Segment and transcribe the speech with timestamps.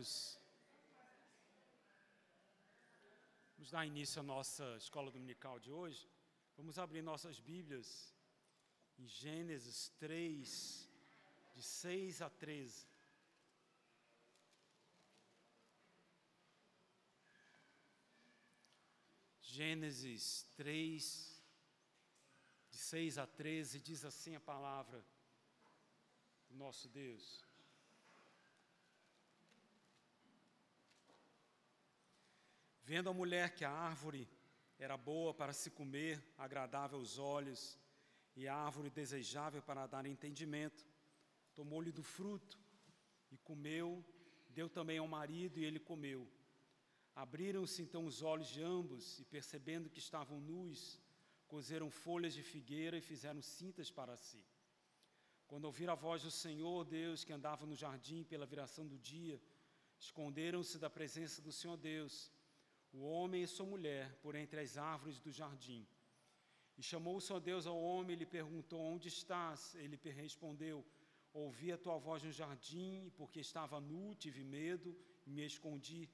[0.00, 0.38] Vamos,
[3.54, 6.08] vamos dar início à nossa escola dominical de hoje.
[6.56, 8.14] Vamos abrir nossas Bíblias
[8.98, 10.88] em Gênesis 3,
[11.54, 12.86] de 6 a 13.
[19.42, 21.42] Gênesis 3,
[22.70, 25.04] de 6 a 13, diz assim a palavra
[26.48, 27.49] do nosso Deus.
[32.92, 34.28] Vendo a mulher que a árvore
[34.76, 37.78] era boa para se comer, agradável aos olhos,
[38.34, 40.84] e a árvore desejável para dar entendimento,
[41.54, 42.58] tomou-lhe do fruto
[43.30, 44.04] e comeu,
[44.48, 46.28] deu também ao marido e ele comeu.
[47.14, 51.00] Abriram-se então os olhos de ambos e, percebendo que estavam nus,
[51.46, 54.44] cozeram folhas de figueira e fizeram cintas para si.
[55.46, 59.40] Quando ouviram a voz do Senhor Deus que andava no jardim pela viração do dia,
[59.96, 62.32] esconderam-se da presença do Senhor Deus
[62.92, 65.86] o homem e sua mulher por entre as árvores do jardim.
[66.76, 69.74] E chamou o Senhor Deus ao homem e lhe perguntou: Onde estás?
[69.74, 70.84] Ele respondeu:
[71.32, 76.08] Ouvi a tua voz no jardim, porque estava nu, tive medo e me escondi.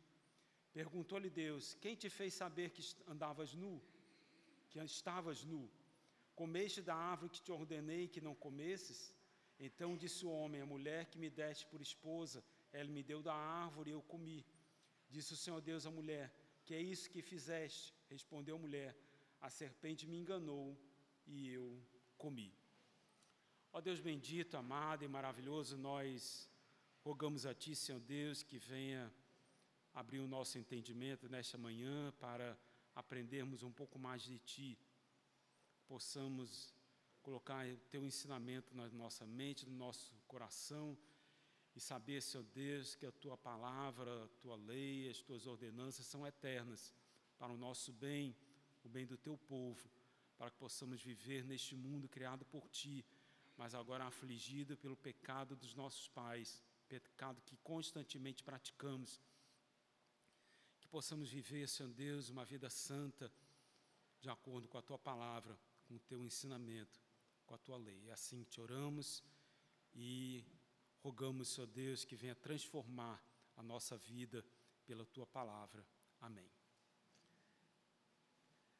[0.73, 3.81] Perguntou-lhe Deus: Quem te fez saber que andavas nu?
[4.69, 5.71] Que estavas nu?
[6.35, 9.15] Comeste da árvore que te ordenei que não comesses?
[9.59, 13.35] Então disse o homem: A mulher que me deste por esposa, ela me deu da
[13.35, 14.45] árvore e eu comi.
[15.09, 16.31] Disse o Senhor Deus à mulher:
[16.67, 17.95] que é isso que fizeste?
[18.11, 18.91] Respondeu a mulher:
[19.41, 20.77] A serpente me enganou
[21.25, 21.81] e eu
[22.19, 22.53] comi.
[23.73, 26.51] Ó Deus bendito, amado e maravilhoso, nós
[27.05, 29.13] rogamos a Ti, Senhor Deus, que venha
[29.95, 32.59] abrir o nosso entendimento nesta manhã para
[32.95, 34.79] aprendermos um pouco mais de Ti,
[35.87, 36.75] possamos
[37.23, 40.99] colocar o Teu ensinamento na nossa mente, no nosso coração
[41.77, 46.27] e saber, Senhor Deus, que a tua palavra, a tua lei, as tuas ordenanças são
[46.27, 46.95] eternas
[47.39, 48.35] para o nosso bem,
[48.83, 49.91] o bem do teu povo,
[50.39, 53.05] para que possamos viver neste mundo criado por ti,
[53.59, 59.21] mas agora afligido pelo pecado dos nossos pais, pecado que constantemente praticamos.
[60.81, 63.31] Que possamos viver, Senhor Deus, uma vida santa,
[64.19, 66.99] de acordo com a tua palavra, com o teu ensinamento,
[67.45, 68.09] com a tua lei.
[68.09, 69.23] É assim te oramos
[69.95, 70.43] e
[71.07, 73.25] Rogamos, Senhor Deus, que venha transformar
[73.57, 74.45] a nossa vida
[74.85, 75.87] pela tua palavra.
[76.21, 76.51] Amém.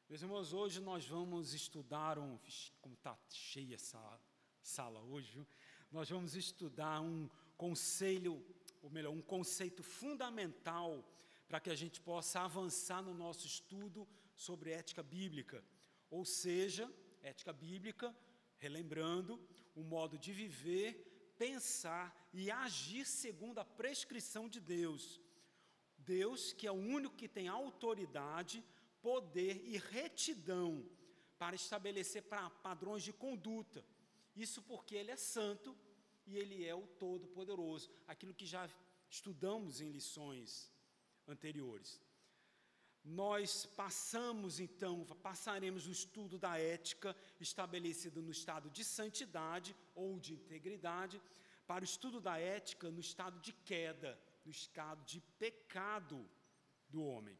[0.09, 2.37] Meus irmãos, hoje nós vamos estudar um.
[2.81, 4.19] Como está cheia essa
[4.61, 5.47] sala hoje?
[5.89, 8.45] Nós vamos estudar um conselho,
[8.81, 11.09] ou melhor, um conceito fundamental
[11.47, 14.05] para que a gente possa avançar no nosso estudo
[14.35, 15.63] sobre ética bíblica.
[16.09, 18.13] Ou seja, ética bíblica,
[18.57, 19.39] relembrando,
[19.73, 21.06] o modo de viver
[21.37, 25.21] pensar e agir segundo a prescrição de Deus.
[25.97, 28.63] Deus, que é o único que tem autoridade,
[29.01, 30.85] poder e retidão
[31.37, 32.23] para estabelecer
[32.63, 33.83] padrões de conduta.
[34.35, 35.75] Isso porque Ele é santo
[36.25, 38.69] e Ele é o Todo-Poderoso, aquilo que já
[39.09, 40.71] estudamos em lições
[41.27, 42.01] anteriores.
[43.07, 50.33] Nós passamos então, passaremos o estudo da ética estabelecida no estado de santidade ou de
[50.33, 51.21] integridade,
[51.65, 56.29] para o estudo da ética no estado de queda, no estado de pecado
[56.89, 57.39] do homem.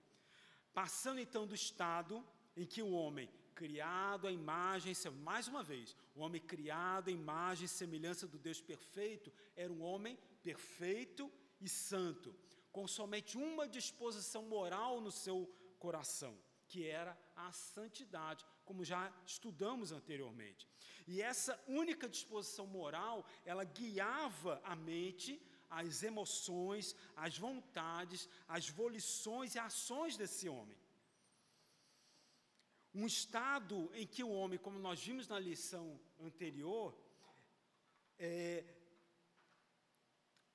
[0.74, 6.22] Passando então do estado em que o homem, criado à imagem, mais uma vez, o
[6.22, 11.30] homem criado à imagem e semelhança do Deus perfeito, era um homem perfeito
[11.60, 12.34] e santo
[12.72, 19.92] com somente uma disposição moral no seu coração, que era a santidade, como já estudamos
[19.92, 20.68] anteriormente.
[21.08, 29.56] E essa única disposição moral, ela guiava a mente, as emoções, as vontades, as volições
[29.56, 30.78] e ações desse homem.
[32.94, 36.98] Um estado em que o homem, como nós vimos na lição anterior,
[38.18, 38.66] é,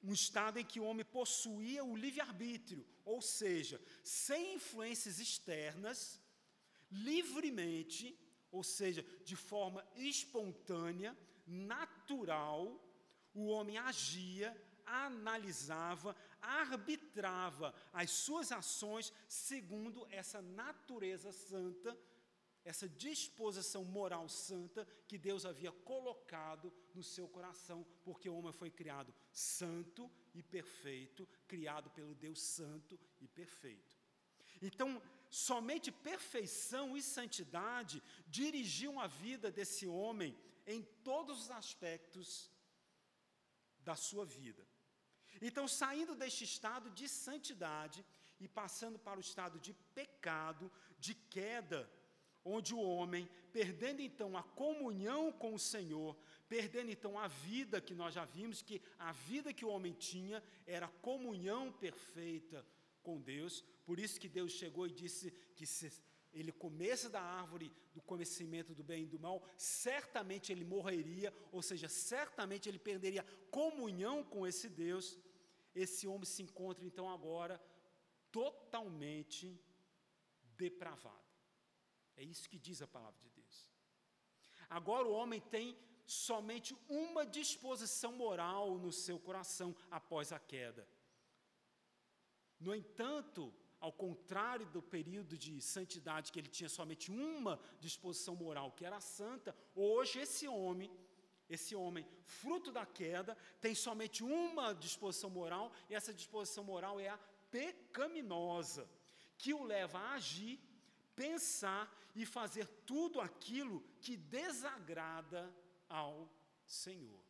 [0.02, 6.20] um estado em que o homem possuía o livre-arbítrio, ou seja, sem influências externas,
[6.90, 8.18] livremente,
[8.50, 11.16] ou seja, de forma espontânea,
[11.46, 12.80] natural,
[13.34, 14.54] o homem agia,
[14.84, 21.96] analisava, arbitrava as suas ações segundo essa natureza santa
[22.64, 28.70] essa disposição moral santa que Deus havia colocado no seu coração, porque o homem foi
[28.70, 33.98] criado santo e perfeito, criado pelo Deus santo e perfeito.
[34.60, 40.36] Então, somente perfeição e santidade dirigiam a vida desse homem
[40.66, 42.50] em todos os aspectos
[43.80, 44.64] da sua vida.
[45.40, 48.04] Então, saindo deste estado de santidade
[48.38, 51.90] e passando para o estado de pecado, de queda,
[52.44, 56.16] onde o homem, perdendo então a comunhão com o Senhor,
[56.48, 60.42] perdendo então a vida que nós já vimos, que a vida que o homem tinha
[60.66, 62.66] era comunhão perfeita
[63.02, 65.92] com Deus, por isso que Deus chegou e disse que se
[66.32, 71.60] ele comesse da árvore do conhecimento do bem e do mal, certamente ele morreria, ou
[71.60, 75.18] seja, certamente ele perderia comunhão com esse Deus.
[75.74, 77.60] Esse homem se encontra então agora
[78.30, 79.60] totalmente
[80.56, 81.21] depravado.
[82.16, 83.70] É isso que diz a palavra de Deus.
[84.68, 85.76] Agora o homem tem
[86.06, 90.86] somente uma disposição moral no seu coração após a queda.
[92.58, 98.70] No entanto, ao contrário do período de santidade, que ele tinha somente uma disposição moral,
[98.72, 100.90] que era santa, hoje esse homem,
[101.48, 107.08] esse homem, fruto da queda, tem somente uma disposição moral, e essa disposição moral é
[107.08, 107.18] a
[107.50, 108.88] pecaminosa,
[109.36, 110.60] que o leva a agir,
[111.24, 111.84] pensar
[112.14, 115.42] e fazer tudo aquilo que desagrada
[115.88, 116.14] ao
[116.82, 117.22] Senhor.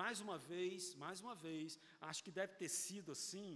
[0.00, 3.52] Mais uma vez, mais uma vez, acho que deve ter sido assim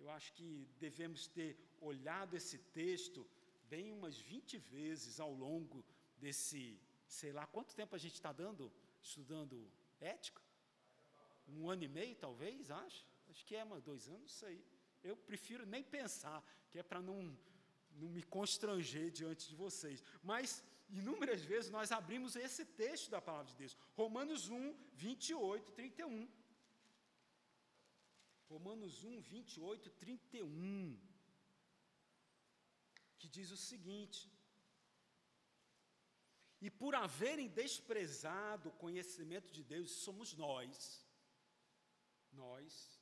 [0.00, 3.28] eu acho que devemos ter olhado esse texto
[3.68, 5.84] bem umas 20 vezes ao longo
[6.16, 9.70] desse, sei lá, quanto tempo a gente está dando, estudando
[10.00, 10.40] ética?
[11.48, 13.06] Um ano e meio, talvez, acho.
[13.28, 14.64] Acho que é, mas dois anos, não sei.
[15.02, 17.36] Eu prefiro nem pensar, que é para não,
[17.98, 20.02] não me constranger diante de vocês.
[20.22, 23.76] Mas, inúmeras vezes, nós abrimos esse texto da palavra de Deus.
[23.94, 26.28] Romanos 1, 28, 31.
[28.48, 30.98] Romanos 1, 28, 31,
[33.18, 34.32] que diz o seguinte:
[36.60, 41.06] E por haverem desprezado o conhecimento de Deus, somos nós,
[42.32, 42.98] nós,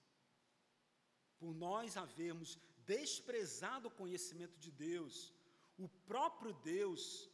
[1.38, 5.32] por nós havermos desprezado o conhecimento de Deus,
[5.76, 7.28] o próprio Deus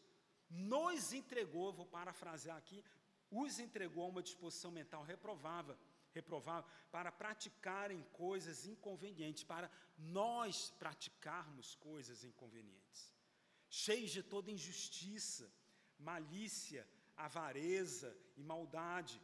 [0.49, 2.85] nos entregou, vou parafrasear aqui,
[3.31, 5.77] os entregou a uma disposição mental reprovável
[6.13, 13.13] reprovável, para praticarem coisas inconvenientes, para nós praticarmos coisas inconvenientes,
[13.69, 15.51] cheios de toda injustiça,
[15.99, 19.21] malícia, avareza e maldade,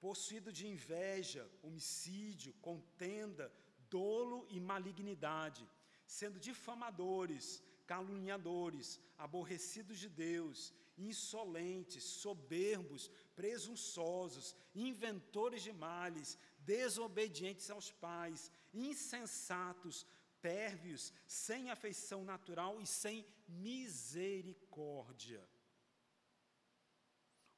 [0.00, 3.52] possuído de inveja, homicídio, contenda,
[3.90, 5.68] dolo e malignidade,
[6.06, 18.50] sendo difamadores, caluniadores, aborrecidos de Deus, insolentes, soberbos, presunçosos, inventores de males, desobedientes aos pais,
[18.74, 20.06] insensatos,
[20.40, 25.42] pérvios, sem afeição natural e sem misericórdia.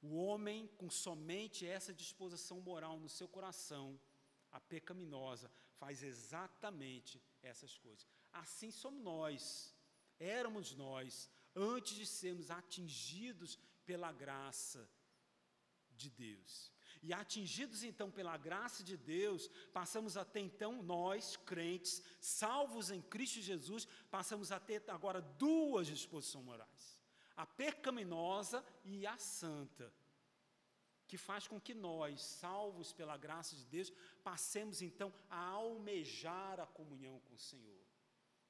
[0.03, 4.01] O homem com somente essa disposição moral no seu coração,
[4.51, 5.51] a pecaminosa,
[5.81, 8.07] faz exatamente essas coisas.
[8.33, 9.75] Assim somos nós,
[10.19, 14.89] éramos nós, antes de sermos atingidos pela graça
[15.97, 16.71] de Deus.
[17.03, 23.01] E atingidos então pela graça de Deus, passamos a ter então nós, crentes, salvos em
[23.01, 26.99] Cristo Jesus, passamos a ter agora duas disposições morais:
[27.35, 29.93] a pecaminosa e a santa,
[31.11, 33.93] que faz com que nós, salvos pela graça de Deus,
[34.23, 37.83] passemos então a almejar a comunhão com o Senhor.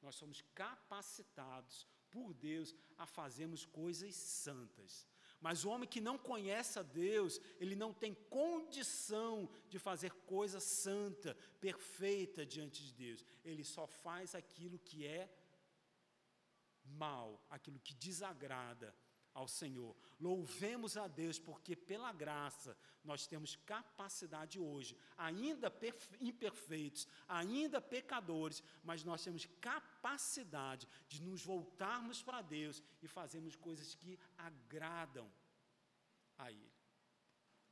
[0.02, 5.08] Nós somos capacitados por Deus a fazermos coisas santas.
[5.40, 10.60] Mas o homem que não conhece a Deus, ele não tem condição de fazer coisa
[10.60, 13.24] santa, perfeita diante de Deus.
[13.42, 15.34] Ele só faz aquilo que é
[16.84, 18.94] mal, aquilo que desagrada
[19.40, 19.96] ao Senhor.
[20.18, 25.72] Louvemos a Deus, porque pela graça nós temos capacidade hoje, ainda
[26.20, 33.94] imperfeitos, ainda pecadores, mas nós temos capacidade de nos voltarmos para Deus e fazermos coisas
[33.94, 35.30] que agradam
[36.36, 36.72] a Ele.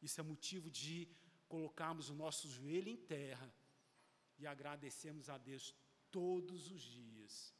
[0.00, 1.08] Isso é motivo de
[1.48, 3.52] colocarmos o nosso joelho em terra
[4.38, 5.74] e agradecermos a Deus
[6.10, 7.54] todos os dias,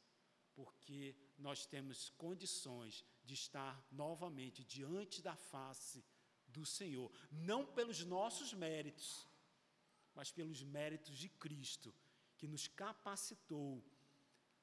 [0.55, 5.99] porque nós temos condições de estar novamente diante da face
[6.55, 7.07] do Senhor,
[7.49, 9.07] não pelos nossos méritos,
[10.17, 11.89] mas pelos méritos de Cristo,
[12.37, 13.71] que nos capacitou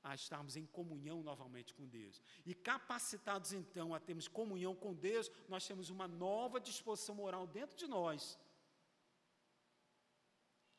[0.02, 2.20] a estarmos em comunhão novamente com Deus.
[2.44, 7.76] E capacitados então a termos comunhão com Deus, nós temos uma nova disposição moral dentro
[7.82, 8.38] de nós,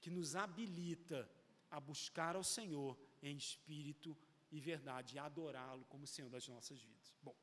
[0.02, 1.20] que nos habilita
[1.70, 4.18] a buscar ao Senhor em espírito
[4.52, 7.16] e verdade, e adorá-lo como Senhor das nossas vidas.
[7.22, 7.36] Bom.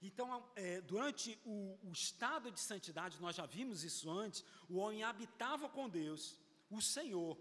[0.00, 5.02] Então, é, durante o, o estado de santidade, nós já vimos isso antes, o homem
[5.02, 6.38] habitava com Deus,
[6.70, 7.36] o Senhor,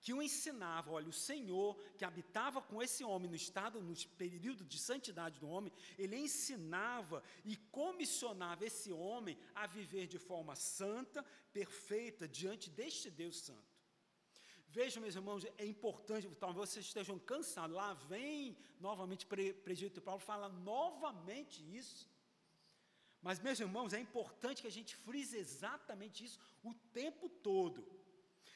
[0.00, 4.64] que o ensinava, olha, o Senhor que habitava com esse homem no estado, no período
[4.64, 11.22] de santidade do homem, ele ensinava e comissionava esse homem a viver de forma santa,
[11.52, 13.67] perfeita, diante deste Deus Santo.
[14.78, 17.74] Vejam, meus irmãos, é importante, talvez vocês estejam cansados.
[17.74, 19.26] Lá vem novamente
[19.66, 22.08] presbítero Paulo fala novamente isso.
[23.20, 27.84] Mas, meus irmãos, é importante que a gente frise exatamente isso o tempo todo,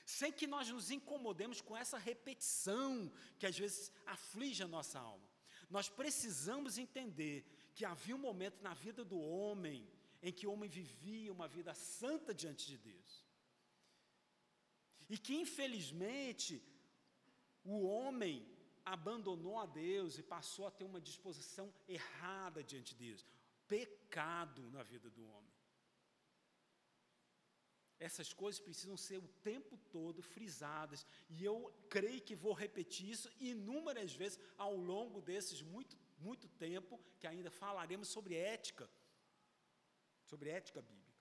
[0.07, 5.29] sem que nós nos incomodemos com essa repetição que às vezes aflige a nossa alma.
[5.69, 9.91] Nós precisamos entender que havia um momento na vida do homem
[10.23, 13.32] em que o homem vivia uma vida santa diante de Deus.
[15.13, 16.53] E que, infelizmente,
[17.63, 18.37] o homem
[18.95, 21.67] abandonou a Deus e passou a ter uma disposição
[21.97, 23.27] errada diante de Deus.
[23.69, 25.53] Pecado na vida do homem.
[28.09, 31.05] Essas coisas precisam ser o tempo todo frisadas.
[31.29, 31.57] E eu
[31.91, 35.95] creio que vou repetir isso inúmeras vezes ao longo desses muito,
[36.27, 38.91] muito tempo, que ainda falaremos sobre ética.
[40.25, 41.13] Sobre ética bíblica.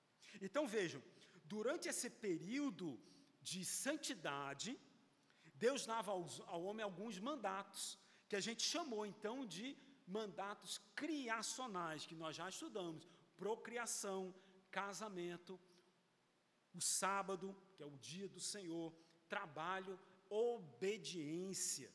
[0.42, 1.04] Então vejam,
[1.44, 2.98] durante esse período
[3.42, 4.80] de santidade,
[5.56, 7.98] Deus dava aos, ao homem alguns mandatos,
[8.30, 13.08] que a gente chamou então de mandatos criacionais, que nós já estudamos:
[13.38, 14.34] procriação,
[14.70, 15.60] casamento,
[16.74, 18.94] o sábado, que é o dia do Senhor,
[19.28, 21.92] trabalho, obediência.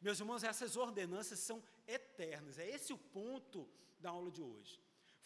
[0.00, 3.68] Meus irmãos, essas ordenanças são eternas, é esse o ponto
[3.98, 4.80] da aula de hoje.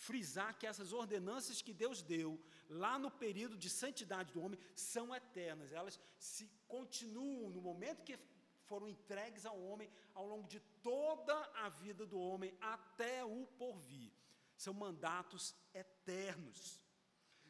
[0.06, 2.30] Frisar que essas ordenanças que Deus deu
[2.68, 5.72] lá no período de santidade do homem, são eternas.
[5.72, 8.18] Elas se continuam no momento que
[8.64, 10.58] foram entregues ao homem ao longo de
[10.90, 14.10] toda a vida do homem até o porvir.
[14.56, 16.80] São mandatos eternos.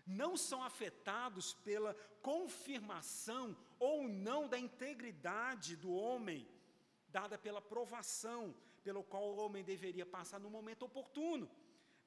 [0.05, 6.47] Não são afetados pela confirmação ou não da integridade do homem,
[7.09, 11.49] dada pela provação pelo qual o homem deveria passar no momento oportuno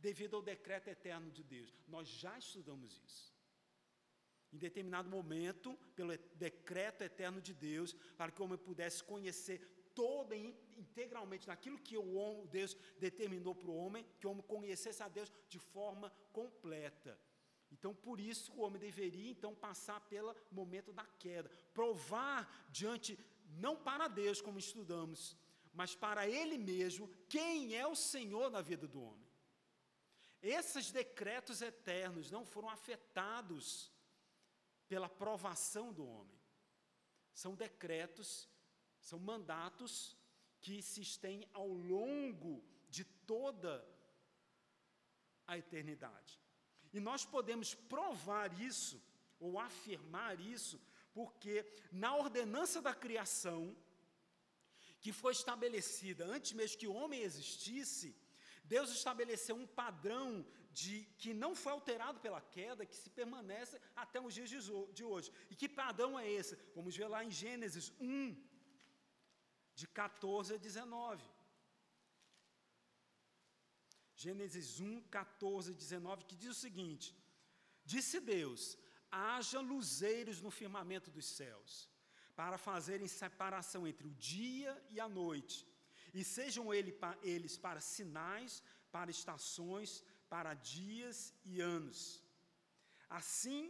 [0.08, 1.70] devido ao decreto eterno de Deus.
[1.88, 3.26] Nós já estudamos isso.
[4.54, 6.16] Em determinado momento, pelo
[6.48, 9.58] decreto eterno de Deus, para que o homem pudesse conhecer
[10.02, 10.36] toda
[10.84, 15.32] integralmente naquilo que o Deus determinou para o homem, que o homem conhecesse a Deus
[15.54, 17.20] de forma completa.
[17.72, 23.18] Então, por isso, o homem deveria então passar pelo momento da queda, provar diante,
[23.66, 25.36] não para Deus, como estudamos,
[25.74, 29.25] mas para Ele mesmo, quem é o Senhor na vida do homem.
[30.46, 33.92] Esses decretos eternos não foram afetados
[34.88, 36.40] pela provação do homem.
[37.34, 38.48] São decretos,
[39.00, 40.16] são mandatos
[40.62, 43.84] que se estêm ao longo de toda
[45.48, 46.40] a eternidade.
[46.94, 49.02] E nós podemos provar isso,
[49.40, 50.80] ou afirmar isso,
[51.12, 53.75] porque na ordenança da criação,
[55.02, 58.16] que foi estabelecida antes mesmo que o homem existisse,
[58.74, 64.19] Deus estabeleceu um padrão de que não foi alterado pela queda, que se permanece até
[64.19, 64.50] os dias
[64.98, 65.31] de hoje.
[65.50, 66.55] E que padrão é esse?
[66.75, 68.36] Vamos ver lá em Gênesis 1,
[69.74, 71.24] de 14 a 19.
[74.15, 77.15] Gênesis 1, 14 a 19, que diz o seguinte:
[77.84, 78.77] Disse Deus:
[79.12, 81.89] haja luzeiros no firmamento dos céus,
[82.36, 85.65] para fazerem separação entre o dia e a noite
[86.19, 86.91] e sejam ele,
[87.22, 88.63] eles para sinais,
[88.95, 89.91] para estações,
[90.34, 91.17] para dias
[91.51, 92.00] e anos.
[93.19, 93.63] Assim,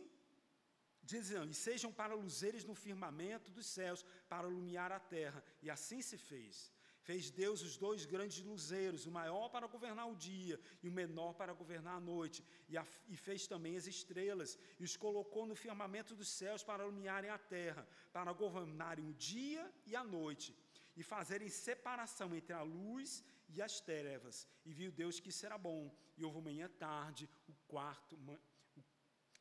[1.14, 5.44] dizendo, e sejam para luzeiros no firmamento dos céus, para iluminar a terra.
[5.64, 6.72] E assim se fez.
[7.08, 11.34] Fez Deus os dois grandes luzeiros, o maior para governar o dia e o menor
[11.34, 12.44] para governar a noite.
[12.70, 16.84] E, a, e, fez também as estrelas, e os colocou no firmamento dos céus para
[16.84, 20.56] iluminarem a terra, para governarem o dia e a noite
[20.96, 24.48] e fazerem separação entre a luz e as trevas.
[24.66, 25.94] E viu Deus que era bom.
[26.18, 28.16] E houve manhã tarde, o quarto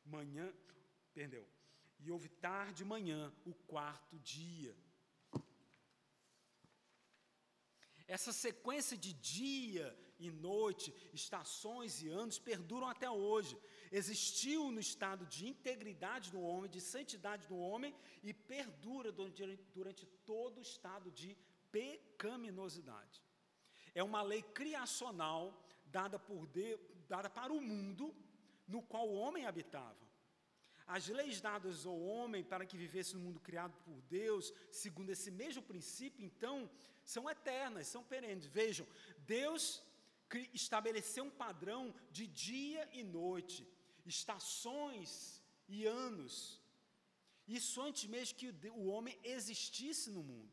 [0.04, 0.52] o manhã,
[1.12, 1.46] perdeu.
[1.98, 4.76] E houve tarde e manhã, o quarto dia.
[8.06, 9.86] Essa sequência de dia
[10.18, 13.58] e noite, estações e anos perduram até hoje.
[14.00, 17.94] Existiu no estado de integridade do homem, de santidade do homem,
[18.28, 19.10] e perdura
[19.76, 21.30] durante todo o estado de
[21.70, 23.22] pecaminosidade.
[23.94, 25.42] É uma lei criacional
[25.86, 28.06] dada, por Deus, dada para o mundo
[28.66, 30.04] no qual o homem habitava.
[30.86, 35.30] As leis dadas ao homem para que vivesse no mundo criado por Deus, segundo esse
[35.30, 36.68] mesmo princípio, então,
[37.04, 38.46] são eternas, são perenes.
[38.46, 38.86] Vejam,
[39.18, 39.82] Deus
[40.52, 43.66] estabeleceu um padrão de dia e noite,
[44.04, 46.60] estações e anos.
[47.46, 50.52] Isso antes mesmo que o homem existisse no mundo.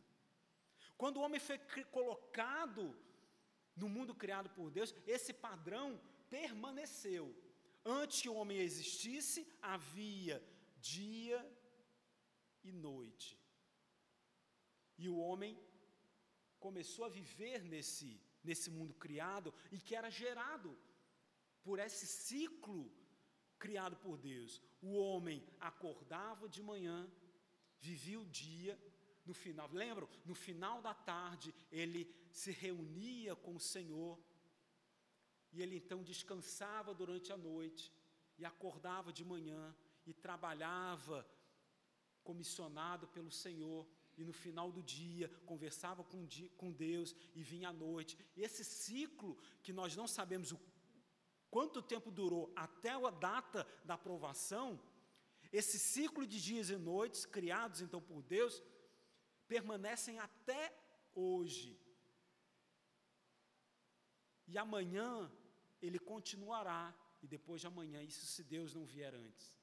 [0.98, 1.58] Quando o homem foi
[1.98, 2.84] colocado
[3.75, 7.36] no mundo criado por Deus, esse padrão permaneceu.
[7.84, 10.43] Antes que o homem existisse, havia
[10.79, 11.39] dia
[12.63, 13.39] e noite.
[14.98, 15.60] E o homem
[16.60, 20.77] começou a viver nesse, nesse mundo criado e que era gerado
[21.63, 22.91] por esse ciclo
[23.63, 24.51] criado por Deus.
[24.82, 25.39] O homem
[25.72, 26.98] acordava de manhã,
[27.80, 28.74] vivia o dia,
[29.30, 30.10] no final, lembram?
[30.25, 32.01] No final da tarde, ele
[32.32, 34.20] se reunia com o Senhor,
[35.53, 37.94] e ele então descansava durante a noite,
[38.39, 39.63] e acordava de manhã,
[40.10, 41.18] e trabalhava
[42.24, 43.88] comissionado pelo Senhor,
[44.18, 48.18] e no final do dia conversava com, Deus e vinha à noite.
[48.36, 50.60] Esse ciclo que nós não sabemos o
[51.51, 54.81] quanto tempo durou até a data da aprovação,
[55.51, 58.63] esse ciclo de dias e noites criados então por Deus
[59.48, 60.74] permanecem até
[61.13, 61.77] hoje.
[64.48, 65.29] E amanhã
[65.81, 69.60] ele continuará e depois de amanhã, isso se Deus não vier antes.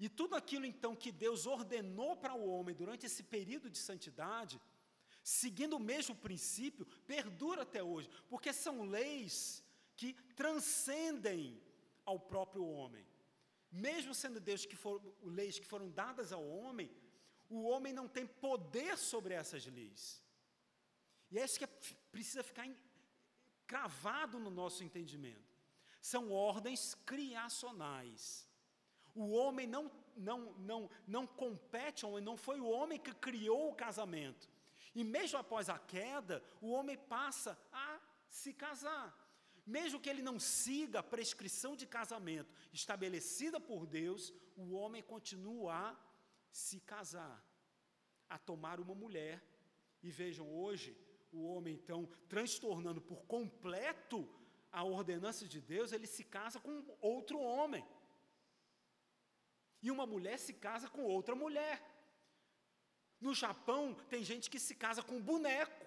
[0.00, 4.60] E tudo aquilo então que Deus ordenou para o homem durante esse período de santidade,
[5.22, 9.62] seguindo o mesmo princípio, perdura até hoje, porque são leis
[9.96, 11.60] que transcendem
[12.04, 13.06] ao próprio homem.
[13.70, 16.90] Mesmo sendo Deus que foram leis que foram dadas ao homem,
[17.48, 20.22] o homem não tem poder sobre essas leis.
[21.30, 21.66] E é isso que
[22.10, 22.68] precisa ficar
[23.66, 25.56] cravado no nosso entendimento.
[26.00, 28.46] São ordens criacionais.
[29.14, 34.50] O homem não, não, não, não compete, não foi o homem que criou o casamento.
[34.94, 39.21] E mesmo após a queda, o homem passa a se casar.
[39.64, 45.72] Mesmo que ele não siga a prescrição de casamento estabelecida por Deus, o homem continua
[45.72, 45.96] a
[46.50, 47.44] se casar,
[48.28, 49.42] a tomar uma mulher.
[50.02, 50.96] E vejam, hoje,
[51.30, 54.28] o homem então, transtornando por completo
[54.70, 57.86] a ordenança de Deus, ele se casa com outro homem.
[59.80, 61.80] E uma mulher se casa com outra mulher.
[63.20, 65.81] No Japão, tem gente que se casa com boneco.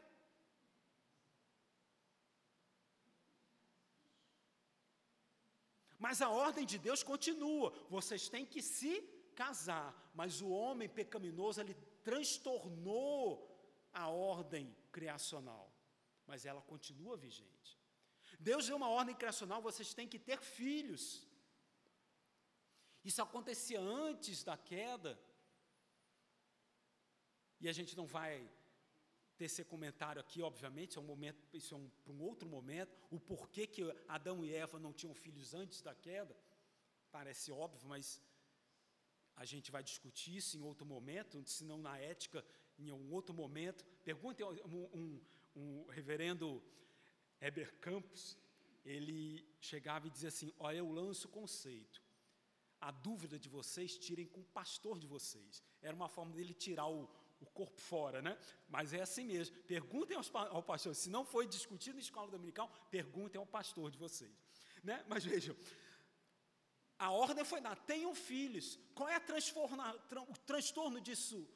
[6.05, 7.67] Mas a ordem de Deus continua.
[7.89, 8.93] Vocês têm que se
[9.41, 9.87] casar.
[10.19, 11.73] Mas o homem pecaminoso, ele
[12.09, 13.19] transtornou
[13.91, 15.65] a ordem criacional.
[16.27, 17.71] Mas ela continua vigente.
[18.39, 21.27] Deus deu uma ordem criacional, vocês têm que ter filhos.
[23.03, 25.19] Isso acontecia antes da queda.
[27.59, 28.47] E a gente não vai
[29.37, 33.19] tecer comentário aqui, obviamente, é um momento, isso é um, para um outro momento, o
[33.19, 36.35] porquê que Adão e Eva não tinham filhos antes da queda,
[37.11, 38.21] parece óbvio, mas
[39.35, 42.43] a gente vai discutir isso em outro momento, se não na ética,
[42.79, 43.85] em um outro momento.
[44.03, 45.21] Pergunte um, um,
[45.55, 46.63] um reverendo
[47.41, 48.37] Heber Campos,
[48.85, 52.01] ele chegava e dizia assim: Olha, eu lanço o conceito.
[52.79, 55.63] A dúvida de vocês, tirem com o pastor de vocês.
[55.81, 57.09] Era uma forma dele tirar o,
[57.45, 58.37] o corpo fora, né?
[58.67, 59.55] Mas é assim mesmo.
[59.63, 60.93] Perguntem aos, ao pastor.
[60.95, 64.35] Se não foi discutido na escola dominical, perguntem ao pastor de vocês.
[64.83, 65.03] Né?
[65.07, 65.55] Mas vejam,
[66.97, 68.79] a ordem foi dada: tenham filhos.
[68.93, 69.37] Qual é tra
[70.21, 71.47] o transtorno disso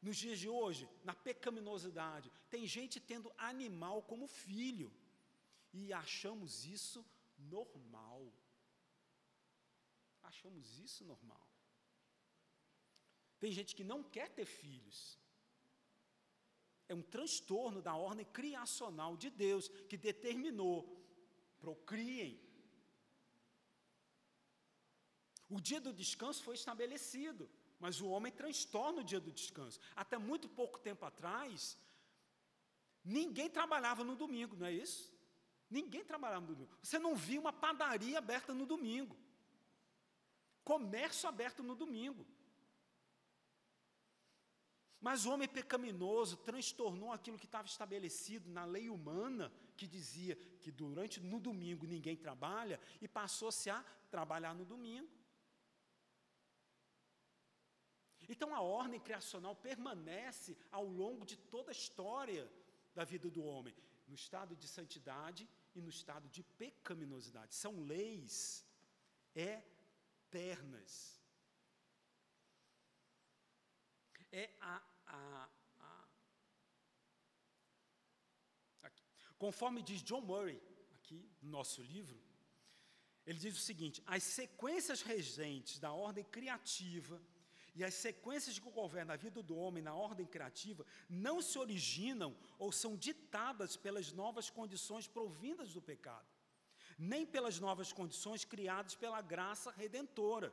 [0.00, 0.88] nos dias de hoje?
[1.04, 2.30] Na pecaminosidade.
[2.50, 4.92] Tem gente tendo animal como filho.
[5.72, 7.04] E achamos isso
[7.36, 8.32] normal.
[10.22, 11.46] Achamos isso normal.
[13.38, 15.18] Tem gente que não quer ter filhos.
[16.88, 20.76] É um transtorno da ordem criacional de Deus que determinou:
[21.60, 22.40] procriem.
[25.50, 27.48] O dia do descanso foi estabelecido,
[27.78, 29.80] mas o homem transtorna o dia do descanso.
[29.94, 31.78] Até muito pouco tempo atrás,
[33.04, 35.12] ninguém trabalhava no domingo, não é isso?
[35.70, 36.72] Ninguém trabalhava no domingo.
[36.82, 39.16] Você não via uma padaria aberta no domingo.
[40.64, 42.26] Comércio aberto no domingo.
[45.00, 50.72] Mas o homem pecaminoso transtornou aquilo que estava estabelecido na lei humana, que dizia que
[50.72, 55.08] durante no domingo ninguém trabalha, e passou-se a trabalhar no domingo.
[58.28, 62.50] Então a ordem criacional permanece ao longo de toda a história
[62.94, 63.74] da vida do homem,
[64.06, 67.54] no estado de santidade e no estado de pecaminosidade.
[67.54, 68.66] São leis
[69.34, 71.17] eternas.
[74.32, 74.82] É a.
[75.06, 75.48] a,
[75.80, 76.08] a.
[79.38, 80.60] Conforme diz John Murray,
[80.94, 82.20] aqui no nosso livro,
[83.24, 87.20] ele diz o seguinte: as sequências regentes da ordem criativa
[87.74, 92.36] e as sequências que governam a vida do homem na ordem criativa não se originam
[92.58, 96.26] ou são ditadas pelas novas condições provindas do pecado,
[96.98, 100.52] nem pelas novas condições criadas pela graça redentora.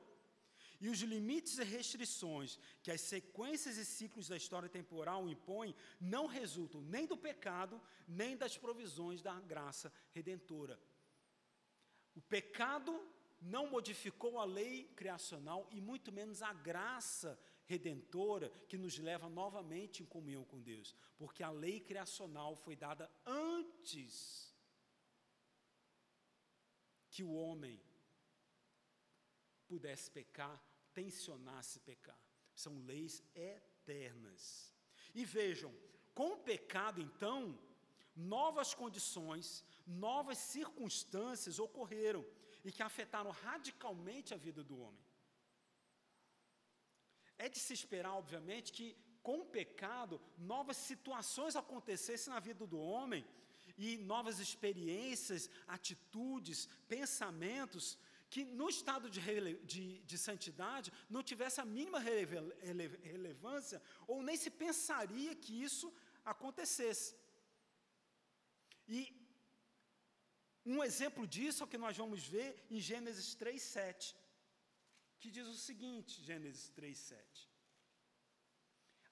[0.81, 6.25] E os limites e restrições que as sequências e ciclos da história temporal impõem não
[6.25, 10.79] resultam nem do pecado, nem das provisões da graça redentora.
[12.13, 12.93] O pecado
[13.41, 20.01] não modificou a lei criacional e muito menos a graça redentora que nos leva novamente
[20.01, 24.53] em comunhão com Deus, porque a lei criacional foi dada antes
[27.09, 27.81] que o homem
[29.71, 30.56] pudesse pecar,
[30.93, 32.19] tensionasse pecar.
[32.54, 34.73] São leis eternas.
[35.13, 35.73] E vejam,
[36.13, 37.58] com o pecado, então,
[38.15, 42.25] novas condições, novas circunstâncias ocorreram
[42.63, 45.06] e que afetaram radicalmente a vida do homem.
[47.38, 48.88] É de se esperar, obviamente, que
[49.21, 53.25] com o pecado, novas situações acontecessem na vida do homem
[53.78, 57.97] e novas experiências, atitudes, pensamentos
[58.36, 59.21] que no estado de,
[59.71, 65.88] de, de santidade não tivesse a mínima rele, relevância ou nem se pensaria que isso
[66.34, 67.15] acontecesse.
[68.95, 69.00] E
[70.65, 74.13] um exemplo disso é o que nós vamos ver em Gênesis 3:7,
[75.17, 77.50] que diz o seguinte, Gênesis 3:7.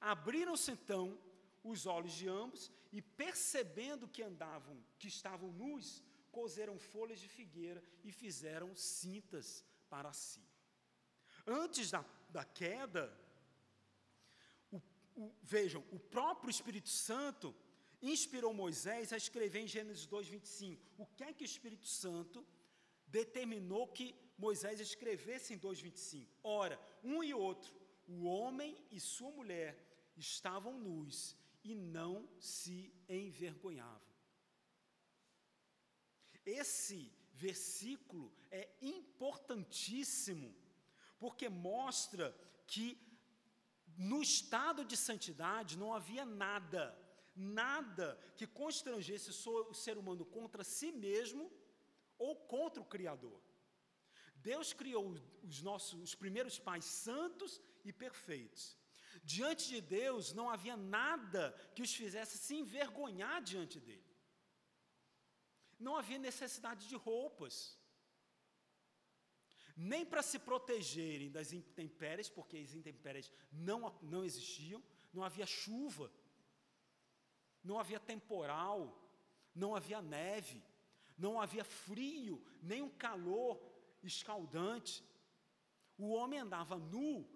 [0.02, 1.04] Abriram-se então
[1.64, 6.04] os olhos de ambos e percebendo que andavam, que estavam nus,
[6.38, 10.44] coseram folhas de figueira e fizeram cintas para si.
[11.46, 13.04] Antes da, da queda,
[14.72, 14.82] o,
[15.16, 17.56] o, vejam, o próprio Espírito Santo
[18.02, 20.80] inspirou Moisés a escrever em Gênesis 2:25.
[20.98, 22.46] O que é que o Espírito Santo
[23.08, 26.28] determinou que Moisés escrevesse em 2:25?
[26.44, 27.74] Ora, um e outro,
[28.08, 29.72] o homem e sua mulher
[30.18, 34.13] estavam nus e não se envergonhavam.
[36.46, 40.56] Esse versículo é importantíssimo,
[41.18, 42.36] porque mostra
[42.68, 42.98] que
[43.98, 47.00] no estado de santidade não havia nada
[47.36, 51.52] nada que constrangesse o ser humano contra si mesmo
[52.18, 53.42] ou contra o Criador.
[54.36, 58.78] Deus criou os nossos os primeiros pais santos e perfeitos.
[59.24, 64.13] Diante de Deus não havia nada que os fizesse se envergonhar diante dele.
[65.86, 67.56] Não havia necessidade de roupas,
[69.76, 74.82] nem para se protegerem das intempéries, porque as intempéries não, não existiam,
[75.14, 76.12] não havia chuva,
[77.64, 78.78] não havia temporal,
[79.54, 80.62] não havia neve,
[81.18, 83.62] não havia frio, nem um calor
[84.04, 85.04] escaldante.
[85.98, 87.28] O homem andava nu,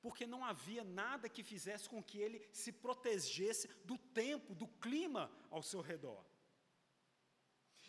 [0.00, 5.30] porque não havia nada que fizesse com que ele se protegesse do tempo, do clima
[5.50, 6.31] ao seu redor.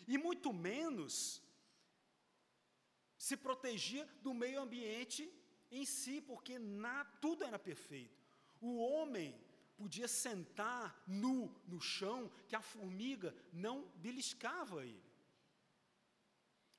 [0.06, 1.42] E muito menos
[3.16, 5.32] se protegia do meio ambiente
[5.70, 8.22] em si, porque na, tudo era perfeito.
[8.60, 9.34] O homem
[9.76, 15.02] podia sentar nu no chão, que a formiga não beliscava ele.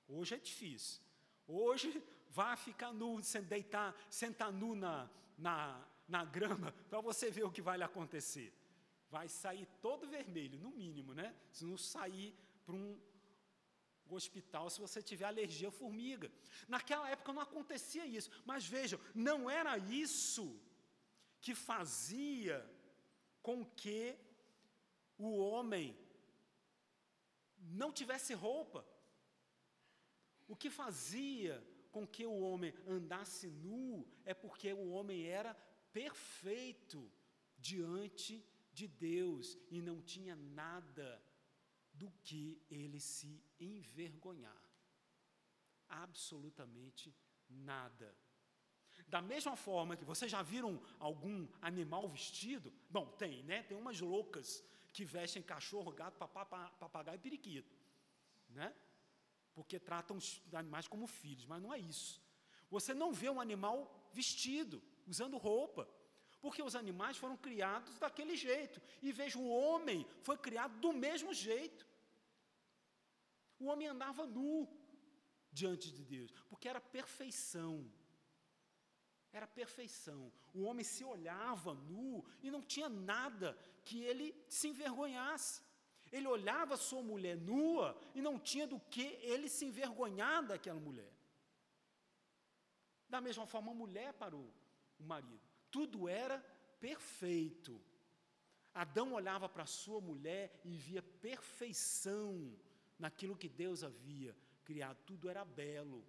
[0.07, 1.01] Hoje é difícil.
[1.47, 7.51] Hoje vá ficar nu, deitar, sentar nu na, na, na grama, para você ver o
[7.51, 8.53] que vai lhe acontecer.
[9.09, 11.35] Vai sair todo vermelho, no mínimo, né?
[11.51, 12.35] Se não sair
[12.65, 12.99] para um
[14.13, 16.31] hospital se você tiver alergia à formiga.
[16.67, 20.59] Naquela época não acontecia isso, mas vejam, não era isso
[21.41, 22.69] que fazia
[23.41, 24.15] com que
[25.17, 25.97] o homem
[27.57, 28.85] não tivesse roupa.
[30.47, 35.53] O que fazia com que o homem andasse nu é porque o homem era
[35.93, 37.11] perfeito
[37.57, 41.21] diante de Deus e não tinha nada
[41.99, 44.61] do que ele se envergonhar.
[45.87, 47.15] Absolutamente
[47.49, 48.15] nada.
[49.07, 52.73] Da mesma forma que vocês já viram algum animal vestido?
[52.89, 53.63] Bom, tem, né?
[53.63, 57.75] Tem umas loucas que vestem cachorro, gato, papagaio e periquito,
[58.49, 58.73] né?
[59.53, 62.21] Porque tratam os animais como filhos, mas não é isso.
[62.69, 65.87] Você não vê um animal vestido, usando roupa,
[66.45, 68.79] porque os animais foram criados daquele jeito.
[69.01, 71.83] E veja, o homem foi criado do mesmo jeito.
[73.59, 74.49] O homem andava nu
[75.59, 77.73] diante de Deus, porque era perfeição
[79.37, 80.31] era perfeição.
[80.53, 83.47] O homem se olhava nu e não tinha nada
[83.83, 85.61] que ele se envergonhasse.
[86.09, 91.13] Ele olhava sua mulher nua e não tinha do que ele se envergonhar daquela mulher.
[93.09, 94.53] Da mesma forma, a mulher para o,
[94.97, 95.54] marido.
[95.75, 96.37] Tudo era
[96.87, 97.73] perfeito.
[98.73, 102.57] Adão olhava para sua mulher e via perfeição
[102.97, 104.33] naquilo que Deus havia
[104.63, 105.03] criado.
[105.09, 106.01] Tudo era belo.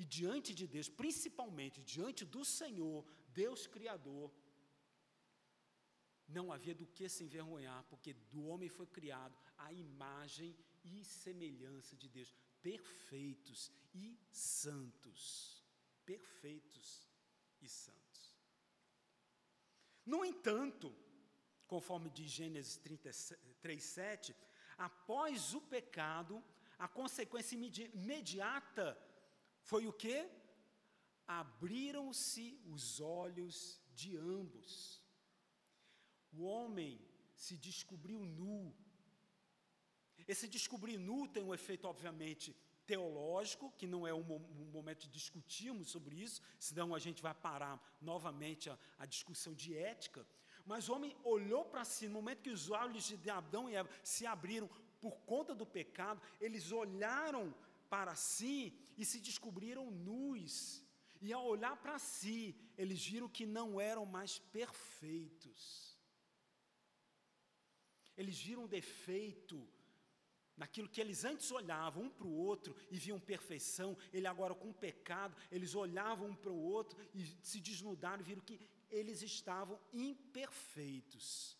[0.00, 3.06] E diante de Deus, principalmente diante do Senhor,
[3.42, 4.32] Deus Criador,
[6.26, 11.94] não havia do que se envergonhar, porque do homem foi criado a imagem e semelhança
[11.94, 15.53] de Deus, perfeitos e santos.
[16.04, 17.08] Perfeitos
[17.60, 18.36] e santos.
[20.04, 20.94] No entanto,
[21.66, 24.36] conforme diz Gênesis 33, 7,
[24.76, 26.42] após o pecado,
[26.78, 28.98] a consequência imediata
[29.62, 30.28] foi o que?
[31.26, 35.02] Abriram-se os olhos de ambos.
[36.32, 37.00] O homem
[37.34, 38.74] se descobriu nu.
[40.26, 42.54] Esse descobrir nu tem um efeito, obviamente,
[42.86, 44.22] teológico, que não é um,
[44.72, 49.76] momento de discutirmos sobre isso, senão a gente vai parar novamente a, a discussão de
[49.76, 50.26] ética.
[50.66, 53.90] Mas o homem olhou para si, no momento que os olhos de Adão e Eva
[54.02, 54.68] se abriram
[55.00, 57.54] por conta do pecado, eles olharam
[57.90, 60.82] para si e se descobriram nus.
[61.20, 65.98] E ao olhar para si, eles viram que não eram mais perfeitos.
[68.16, 69.66] Eles viram defeito
[70.56, 74.72] naquilo que eles antes olhavam um para o outro e viam perfeição, ele agora com
[74.72, 79.78] pecado, eles olhavam um para o outro e se desnudaram e viram que eles estavam
[79.92, 81.58] imperfeitos.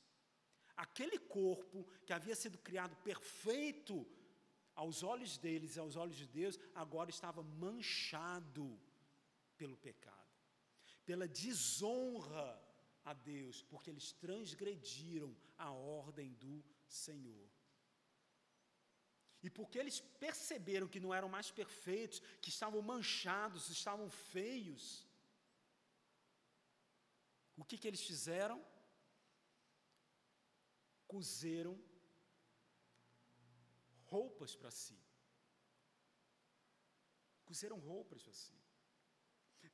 [0.77, 4.07] Aquele corpo que havia sido criado perfeito
[4.75, 8.79] aos olhos deles e aos olhos de Deus, agora estava manchado
[9.57, 10.15] pelo pecado,
[11.05, 12.61] pela desonra
[13.05, 17.54] a Deus, porque eles transgrediram a ordem do Senhor.
[19.47, 24.85] E porque eles perceberam que não eram mais perfeitos, que estavam manchados, estavam feios,
[27.57, 28.59] o que, que eles fizeram?
[31.07, 31.79] Cozeram
[34.13, 34.99] roupas para si.
[37.45, 38.57] Cozeram roupas para si.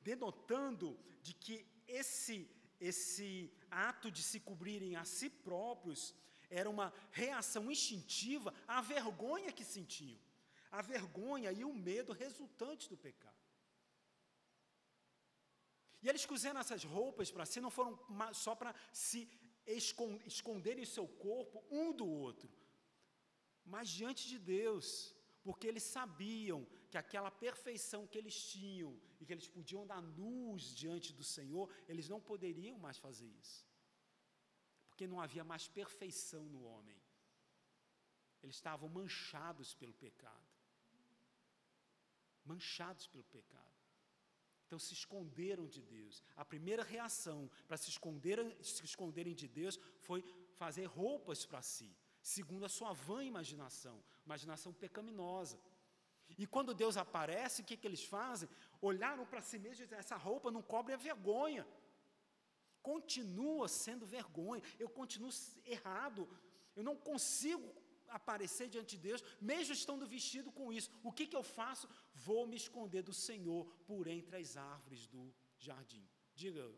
[0.01, 2.35] Denotando de que esse,
[2.79, 6.13] esse ato de se cobrirem a si próprios
[6.51, 10.19] era uma reação instintiva à vergonha que sentiam,
[10.69, 13.39] a vergonha e o medo resultantes do pecado.
[16.03, 17.97] E eles cozeram essas roupas para si, não foram
[18.33, 19.29] só para se
[20.25, 22.51] esconderem o seu corpo um do outro,
[23.63, 29.31] mas diante de Deus, porque eles sabiam que aquela perfeição que eles tinham e que
[29.31, 33.70] eles podiam dar nus diante do Senhor, eles não poderiam mais fazer isso
[35.01, 36.95] porque não havia mais perfeição no homem.
[38.43, 40.47] Eles estavam manchados pelo pecado.
[42.45, 43.79] Manchados pelo pecado.
[44.67, 46.21] Então se esconderam de Deus.
[46.35, 51.91] A primeira reação para se esconderem, se esconderem de Deus foi fazer roupas para si,
[52.21, 55.59] segundo a sua vã imaginação, imaginação pecaminosa.
[56.37, 58.47] E quando Deus aparece, o que, que eles fazem?
[58.79, 61.65] Olharam para si mesmos e disseram: essa roupa não cobre a vergonha
[62.81, 65.31] continua sendo vergonha, eu continuo
[65.65, 66.27] errado,
[66.75, 67.67] eu não consigo
[68.07, 70.89] aparecer diante de Deus, mesmo estando vestido com isso.
[71.03, 71.87] O que, que eu faço?
[72.13, 76.05] Vou me esconder do Senhor por entre as árvores do jardim.
[76.35, 76.69] Diga,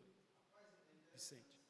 [1.12, 1.63] Vicente.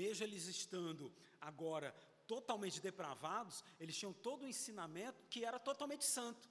[0.00, 1.04] Mesmo eles estando
[1.40, 1.88] agora
[2.26, 6.48] totalmente depravados, eles tinham todo o ensinamento que era totalmente santo.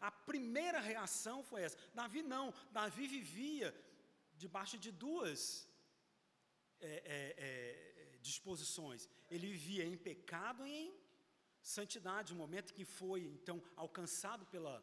[0.00, 1.78] A primeira reação foi essa.
[1.94, 3.68] Davi não, Davi vivia
[4.36, 5.40] debaixo de duas
[6.80, 9.08] é, é, é, disposições.
[9.30, 10.94] Ele vivia em pecado e em
[11.60, 14.76] santidade, o momento que foi então alcançado pela,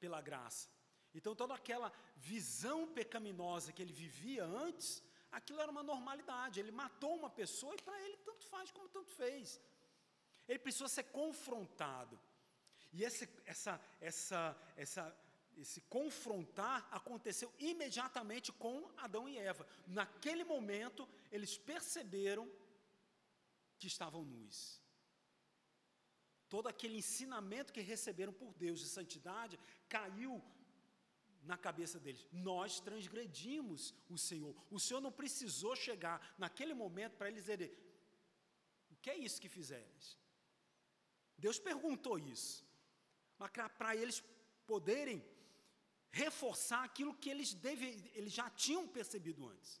[0.00, 0.68] pela graça.
[1.14, 5.02] Então toda aquela visão pecaminosa que ele vivia antes,
[5.38, 6.60] aquilo era uma normalidade.
[6.60, 9.60] Ele matou uma pessoa e para ele tanto faz como tanto fez.
[10.48, 12.18] Ele precisou ser confrontado.
[12.92, 14.40] E esse, essa, essa,
[14.76, 15.04] essa,
[15.56, 19.66] esse confrontar aconteceu imediatamente com Adão e Eva.
[19.86, 22.50] Naquele momento, eles perceberam
[23.78, 24.80] que estavam nus.
[26.48, 30.42] Todo aquele ensinamento que receberam por Deus de santidade caiu
[31.46, 32.26] na cabeça deles.
[32.32, 34.54] Nós transgredimos o Senhor.
[34.70, 37.70] O Senhor não precisou chegar naquele momento para eles dizerem:
[38.90, 40.18] O que é isso que fizeres?
[41.38, 42.64] Deus perguntou isso,
[43.38, 44.22] mas para eles
[44.66, 45.22] poderem
[46.10, 49.80] reforçar aquilo que eles, deve, eles já tinham percebido antes.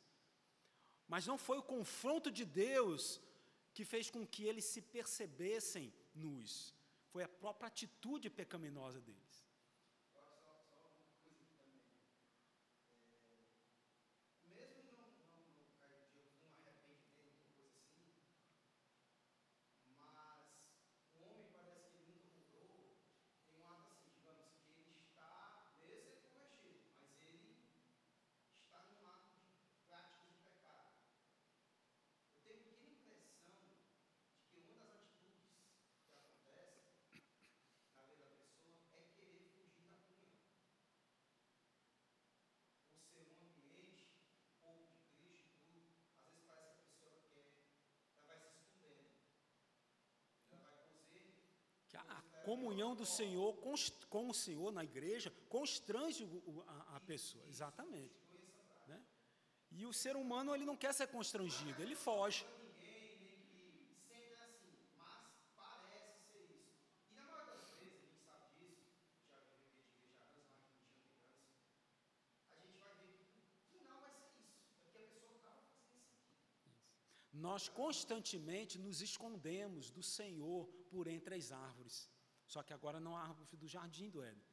[1.08, 3.20] Mas não foi o confronto de Deus
[3.72, 6.74] que fez com que eles se percebessem nus.
[7.10, 9.45] Foi a própria atitude pecaminosa deles.
[52.48, 53.74] Comunhão do Senhor com,
[54.08, 56.22] com o Senhor na igreja constrange
[56.68, 58.16] a, a pessoa, exatamente.
[58.86, 58.98] Né?
[59.72, 62.46] E o ser humano ele não quer ser constrangido, ele foge.
[77.32, 81.96] Nós constantemente nos escondemos do Senhor por entre as árvores.
[82.46, 84.44] Só que agora não a árvore do jardim do Éden,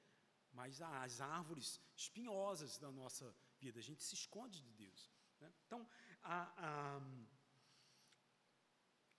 [0.51, 3.79] mas as árvores espinhosas da nossa vida.
[3.79, 5.11] A gente se esconde de Deus.
[5.39, 5.51] Né?
[5.65, 5.87] Então,
[6.21, 7.01] a, a,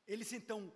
[0.06, 0.72] eles então,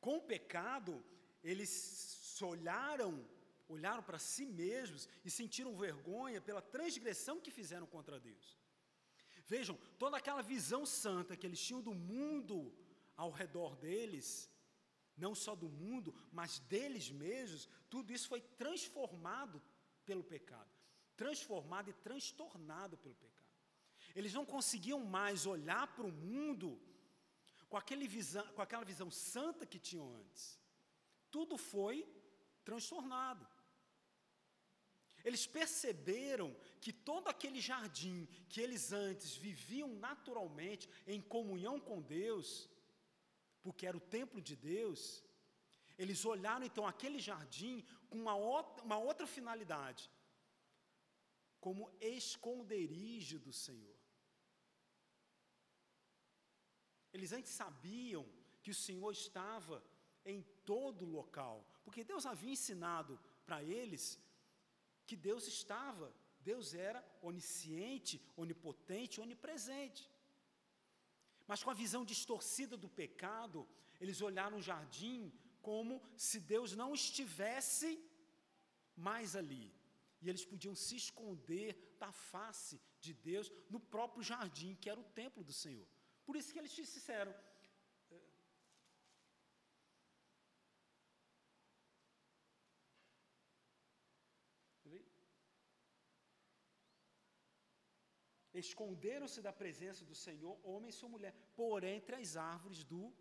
[0.00, 1.04] com o pecado,
[1.42, 3.26] eles se olharam,
[3.68, 8.56] olharam para si mesmos e sentiram vergonha pela transgressão que fizeram contra Deus.
[9.46, 12.74] Vejam, toda aquela visão santa que eles tinham do mundo
[13.16, 14.50] ao redor deles,
[15.16, 19.62] não só do mundo, mas deles mesmos, tudo isso foi transformado
[20.04, 20.70] pelo pecado,
[21.16, 23.46] transformado e transtornado pelo pecado.
[24.14, 26.80] Eles não conseguiam mais olhar para o mundo
[27.68, 30.58] com, visão, com aquela visão santa que tinham antes.
[31.30, 32.06] Tudo foi
[32.64, 33.46] transtornado.
[35.24, 42.68] Eles perceberam que todo aquele jardim que eles antes viviam naturalmente em comunhão com Deus,
[43.66, 45.00] porque era o templo de Deus,
[46.02, 47.76] eles olharam então aquele jardim
[48.08, 50.02] com uma outra, uma outra finalidade,
[51.64, 53.98] como esconderijo do Senhor.
[57.12, 58.24] Eles antes sabiam
[58.62, 59.76] que o Senhor estava
[60.32, 64.04] em todo local, porque Deus havia ensinado para eles
[65.08, 66.06] que Deus estava,
[66.50, 67.00] Deus era
[67.30, 70.02] onisciente, onipotente, onipresente.
[71.46, 73.66] Mas com a visão distorcida do pecado,
[74.00, 75.32] eles olharam o jardim
[75.62, 77.88] como se Deus não estivesse
[78.96, 79.72] mais ali.
[80.22, 85.10] E eles podiam se esconder da face de Deus no próprio jardim, que era o
[85.20, 85.86] templo do Senhor.
[86.24, 87.34] Por isso que eles disseram:
[98.64, 103.12] Esconderam-se da presença do Senhor, homem e sua mulher, por entre as árvores do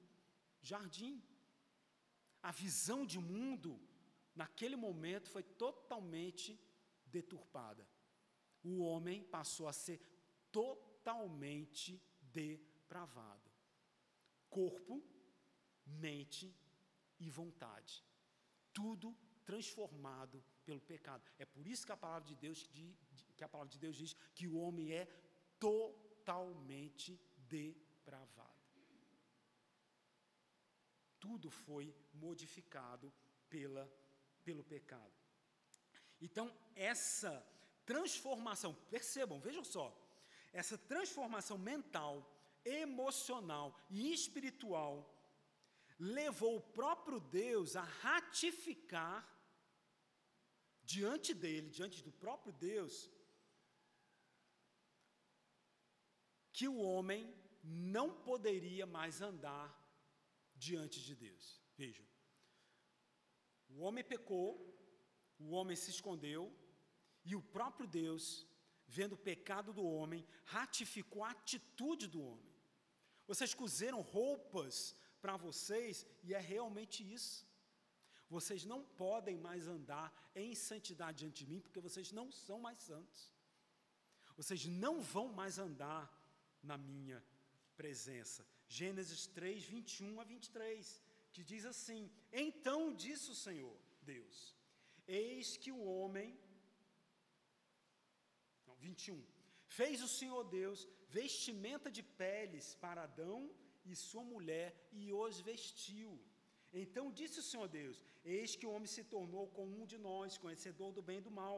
[0.61, 1.21] jardim.
[2.41, 3.71] A visão de mundo,
[4.33, 6.59] naquele momento, foi totalmente
[7.05, 7.87] deturpada.
[8.63, 9.99] O homem passou a ser
[10.51, 13.51] totalmente depravado.
[14.49, 15.03] Corpo,
[15.85, 16.55] mente
[17.19, 18.03] e vontade.
[18.73, 21.23] Tudo transformado pelo pecado.
[21.37, 22.67] É por isso que a palavra de Deus,
[23.37, 25.07] que a palavra de Deus diz que o homem é
[25.59, 28.53] totalmente depravado.
[31.19, 33.11] Tudo foi modificado
[33.49, 33.91] pela,
[34.43, 35.13] pelo pecado.
[36.21, 37.45] Então, essa
[37.85, 39.95] transformação, percebam, vejam só,
[40.53, 42.31] essa transformação mental,
[42.63, 45.11] emocional e espiritual
[45.99, 49.27] levou o próprio Deus a ratificar
[50.83, 53.09] diante dele, diante do próprio Deus,
[56.55, 57.21] que o homem
[57.61, 59.67] não poderia mais andar
[60.65, 61.61] diante de Deus.
[61.77, 62.05] Vejam,
[63.67, 64.49] o homem pecou,
[65.37, 66.43] o homem se escondeu,
[67.25, 68.47] e o próprio Deus,
[68.87, 72.55] vendo o pecado do homem, ratificou a atitude do homem.
[73.27, 77.45] Vocês cozeram roupas para vocês, e é realmente isso.
[78.29, 82.79] Vocês não podem mais andar em santidade diante de mim, porque vocês não são mais
[82.79, 83.33] santos.
[84.37, 86.01] Vocês não vão mais andar
[86.71, 87.19] na minha
[87.81, 88.45] presença.
[88.67, 91.01] Gênesis 3, 21 a 23,
[91.33, 92.01] que diz assim:
[92.31, 94.55] Então disse o Senhor, Deus,
[95.07, 96.29] eis que o homem.
[98.67, 99.23] Não, 21.
[99.67, 103.39] Fez o Senhor Deus vestimenta de peles para Adão
[103.85, 106.11] e sua mulher e os vestiu.
[106.73, 110.37] Então disse o Senhor Deus: Eis que o homem se tornou como um de nós,
[110.37, 111.57] conhecedor do bem e do mal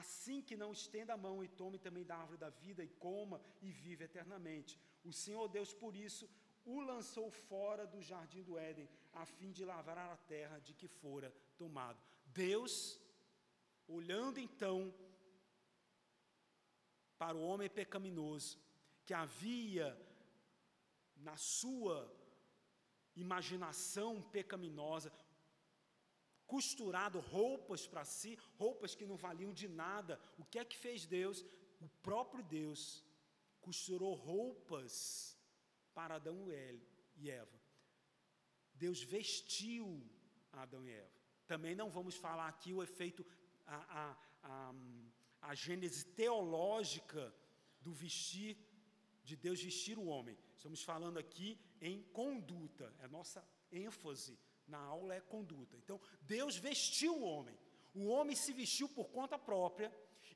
[0.00, 3.40] assim que não estenda a mão e tome também da árvore da vida e coma
[3.60, 4.78] e vive eternamente.
[5.04, 6.28] O Senhor Deus, por isso,
[6.64, 10.88] o lançou fora do jardim do Éden, a fim de lavrar a terra de que
[10.88, 12.00] fora tomado.
[12.26, 13.00] Deus,
[13.86, 14.94] olhando então
[17.18, 18.58] para o homem pecaminoso,
[19.04, 19.88] que havia
[21.16, 22.10] na sua
[23.14, 25.12] imaginação pecaminosa
[26.52, 30.20] costurado roupas para si, roupas que não valiam de nada.
[30.36, 31.38] O que é que fez Deus?
[31.80, 32.80] O próprio Deus
[33.66, 34.94] costurou roupas
[35.94, 36.38] para Adão
[37.16, 37.58] e Eva.
[38.74, 39.86] Deus vestiu
[40.52, 41.16] Adão e Eva.
[41.46, 43.24] Também não vamos falar aqui o efeito,
[43.66, 44.04] a, a,
[44.42, 44.74] a,
[45.50, 47.34] a gênese teológica
[47.80, 48.58] do vestir,
[49.24, 50.36] de Deus vestir o homem.
[50.54, 54.38] Estamos falando aqui em conduta, é a nossa ênfase
[54.74, 55.74] na aula é conduta.
[55.82, 56.00] Então,
[56.36, 57.56] Deus vestiu o homem.
[58.00, 59.88] O homem se vestiu por conta própria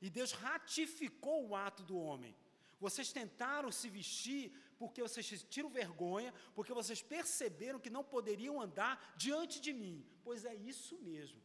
[0.05, 2.35] e Deus ratificou o ato do homem.
[2.79, 4.43] Vocês tentaram se vestir
[4.77, 10.05] porque vocês tiram vergonha, porque vocês perceberam que não poderiam andar diante de mim.
[10.23, 11.41] Pois é isso mesmo.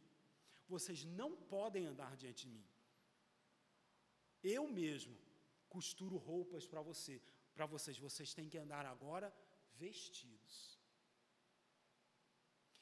[0.67, 2.65] Vocês não podem andar diante de mim.
[4.43, 5.17] Eu mesmo
[5.67, 7.19] costuro roupas para você,
[7.55, 7.97] para vocês.
[7.97, 9.33] Vocês têm que andar agora
[9.79, 10.72] vestidos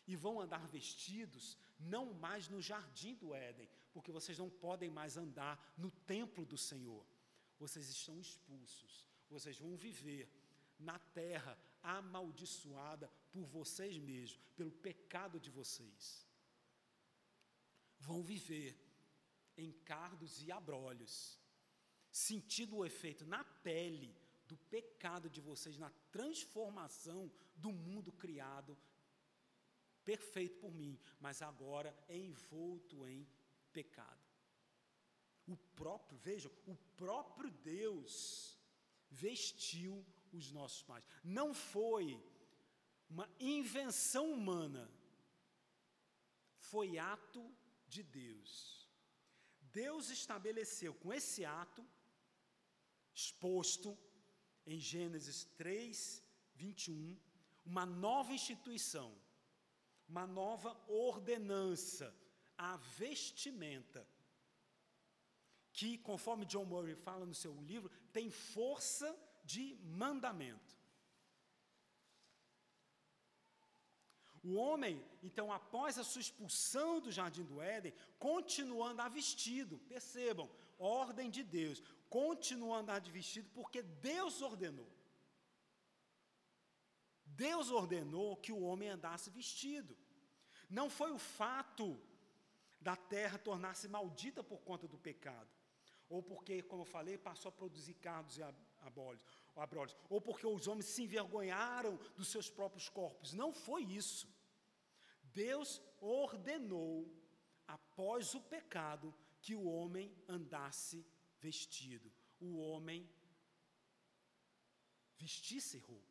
[0.08, 5.18] e vão andar vestidos não mais no jardim do Éden, porque vocês não podem mais
[5.18, 7.06] andar no templo do Senhor.
[7.60, 9.08] Vocês estão expulsos.
[9.30, 10.30] Vocês vão viver
[10.80, 16.28] na terra amaldiçoada por vocês mesmos, pelo pecado de vocês.
[18.00, 18.76] Vão viver
[19.58, 21.40] em cardos e abrolhos,
[22.12, 24.16] sentindo o efeito na pele
[24.48, 28.78] do pecado de vocês, na transformação do mundo criado
[30.04, 33.28] perfeito por mim, mas agora é envolto em
[33.72, 34.22] pecado.
[35.48, 38.58] O próprio, vejam, o próprio Deus
[39.10, 41.06] vestiu os nossos pais.
[41.24, 42.22] Não foi
[43.10, 44.90] uma invenção humana,
[46.58, 47.54] foi ato
[47.88, 48.90] de Deus.
[49.62, 51.86] Deus estabeleceu com esse ato,
[53.14, 53.98] exposto
[54.66, 56.24] em Gênesis 3,
[56.56, 57.20] 21,
[57.66, 59.16] uma nova instituição
[60.12, 62.14] uma nova ordenança,
[62.58, 64.06] a vestimenta,
[65.72, 70.78] que, conforme John Murray fala no seu livro, tem força de mandamento.
[74.44, 80.50] O homem, então, após a sua expulsão do jardim do Éden, continua a vestido, percebam,
[80.78, 84.92] ordem de Deus, continua a vestido porque Deus ordenou.
[87.36, 89.98] Deus ordenou que o homem andasse vestido.
[90.70, 92.00] Não foi o fato
[92.80, 95.50] da terra tornar-se maldita por conta do pecado,
[96.10, 98.44] ou porque, como eu falei, passou a produzir cardos e
[98.82, 99.26] abólios,
[100.10, 103.34] ou porque os homens se envergonharam dos seus próprios corpos.
[103.34, 104.28] Não foi isso.
[105.24, 107.08] Deus ordenou,
[107.68, 111.06] após o pecado, que o homem andasse
[111.40, 113.10] vestido, o homem
[115.18, 116.11] vestisse roupas.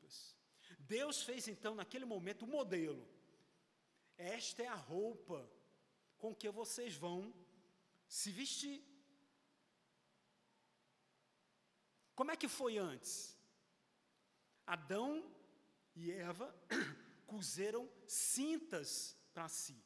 [0.96, 3.02] Deus fez então, naquele momento, o um modelo.
[4.18, 5.38] Esta é a roupa
[6.18, 7.18] com que vocês vão
[8.18, 8.78] se vestir.
[12.18, 13.38] Como é que foi antes?
[14.66, 15.12] Adão
[15.94, 16.48] e Eva
[17.32, 19.78] cozeram cintas para si.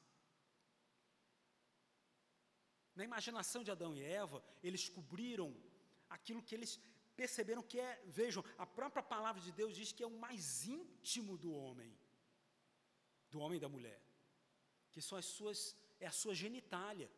[2.96, 5.54] Na imaginação de Adão e Eva, eles cobriram
[6.08, 6.80] aquilo que eles
[7.20, 11.36] perceberam que é, vejam, a própria palavra de Deus diz que é o mais íntimo
[11.36, 11.92] do homem.
[13.30, 14.00] do homem e da mulher,
[14.92, 17.10] que são as suas, é a sua genitália.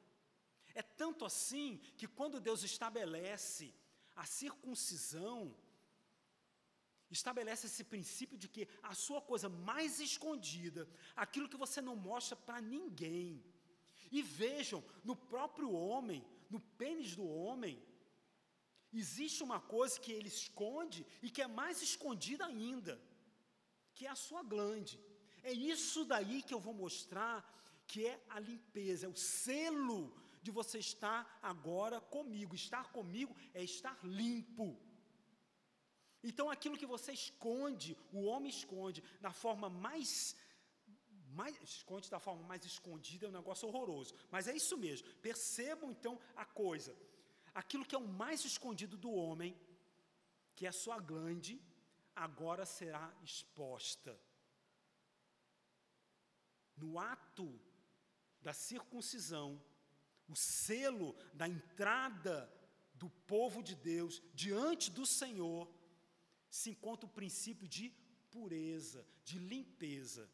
[0.75, 3.67] É tanto assim que quando Deus estabelece
[4.23, 5.39] a circuncisão,
[7.11, 12.37] estabelece esse princípio de que a sua coisa mais escondida, aquilo que você não mostra
[12.37, 13.45] para ninguém.
[14.11, 17.83] E vejam, no próprio homem, no pênis do homem,
[18.93, 23.01] existe uma coisa que ele esconde e que é mais escondida ainda,
[23.95, 25.01] que é a sua glande.
[25.43, 27.39] É isso daí que eu vou mostrar
[27.87, 30.13] que é a limpeza, é o selo
[30.43, 32.55] de você estar agora comigo.
[32.55, 34.77] Estar comigo é estar limpo.
[36.23, 40.37] Então aquilo que você esconde, o homem esconde da forma mais
[41.39, 44.15] mais, esconde da forma mais escondida é um negócio horroroso.
[44.31, 45.07] Mas é isso mesmo.
[45.17, 46.97] Percebam então a coisa
[47.61, 49.59] aquilo que é o mais escondido do homem,
[50.55, 51.59] que é a sua glande,
[52.15, 54.13] agora será exposta.
[56.77, 57.49] No ato
[58.43, 59.49] da circuncisão,
[60.29, 62.53] o selo da entrada
[62.95, 65.67] do povo de Deus diante do Senhor,
[66.51, 67.89] se encontra o princípio de
[68.31, 70.31] pureza, de limpeza.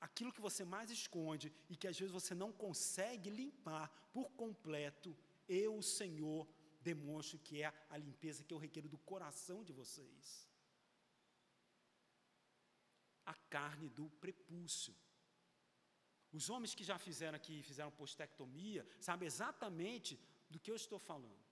[0.00, 5.16] Aquilo que você mais esconde e que às vezes você não consegue limpar por completo,
[5.52, 6.48] eu, o Senhor,
[6.90, 10.48] demonstro que é a limpeza que eu requero do coração de vocês.
[13.24, 14.94] A carne do prepúcio.
[16.32, 20.18] Os homens que já fizeram aqui, fizeram postectomia, sabem exatamente
[20.50, 21.42] do que eu estou falando.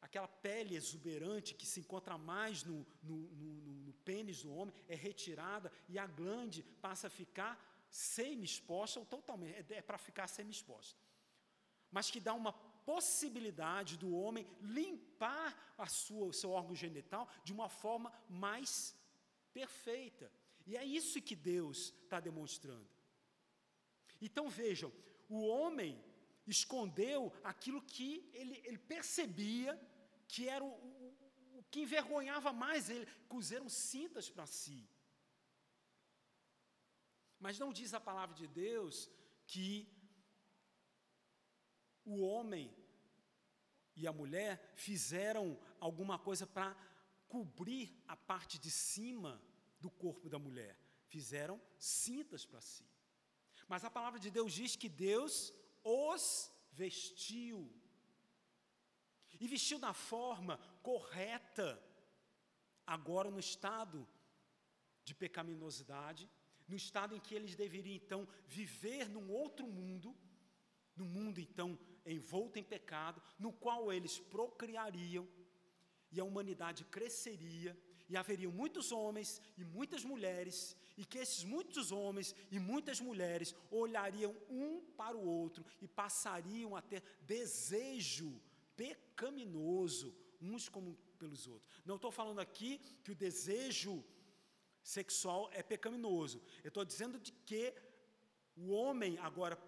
[0.00, 3.52] Aquela pele exuberante que se encontra mais no, no, no,
[3.86, 7.54] no pênis do homem é retirada e a glande passa a ficar
[7.90, 11.05] semi-exposta ou totalmente, é, é para ficar semi-exposta
[11.96, 12.52] mas que dá uma
[12.92, 18.94] possibilidade do homem limpar a sua, o seu órgão genital de uma forma mais
[19.54, 20.30] perfeita.
[20.66, 22.86] E é isso que Deus está demonstrando.
[24.20, 24.92] Então vejam,
[25.26, 25.98] o homem
[26.46, 29.72] escondeu aquilo que ele, ele percebia
[30.28, 34.86] que era o, o, o que envergonhava mais ele, cozeram cintas para si.
[37.40, 39.08] Mas não diz a palavra de Deus
[39.46, 39.95] que
[42.06, 42.74] o homem
[43.94, 46.74] e a mulher fizeram alguma coisa para
[47.28, 49.42] cobrir a parte de cima
[49.80, 50.78] do corpo da mulher.
[51.08, 52.86] Fizeram cintas para si.
[53.68, 55.52] Mas a palavra de Deus diz que Deus
[55.82, 57.72] os vestiu.
[59.40, 61.82] E vestiu da forma correta,
[62.86, 64.06] agora no estado
[65.04, 66.30] de pecaminosidade,
[66.68, 70.16] no estado em que eles deveriam então viver num outro mundo,
[70.94, 75.28] no mundo então envolto em pecado, no qual eles procriariam
[76.12, 77.76] e a humanidade cresceria
[78.08, 83.54] e haveriam muitos homens e muitas mulheres, e que esses muitos homens e muitas mulheres
[83.70, 88.40] olhariam um para o outro e passariam a ter desejo
[88.76, 91.68] pecaminoso uns como pelos outros.
[91.84, 94.04] Não estou falando aqui que o desejo
[94.82, 96.40] sexual é pecaminoso.
[96.62, 97.74] Eu estou dizendo de que
[98.56, 99.58] o homem agora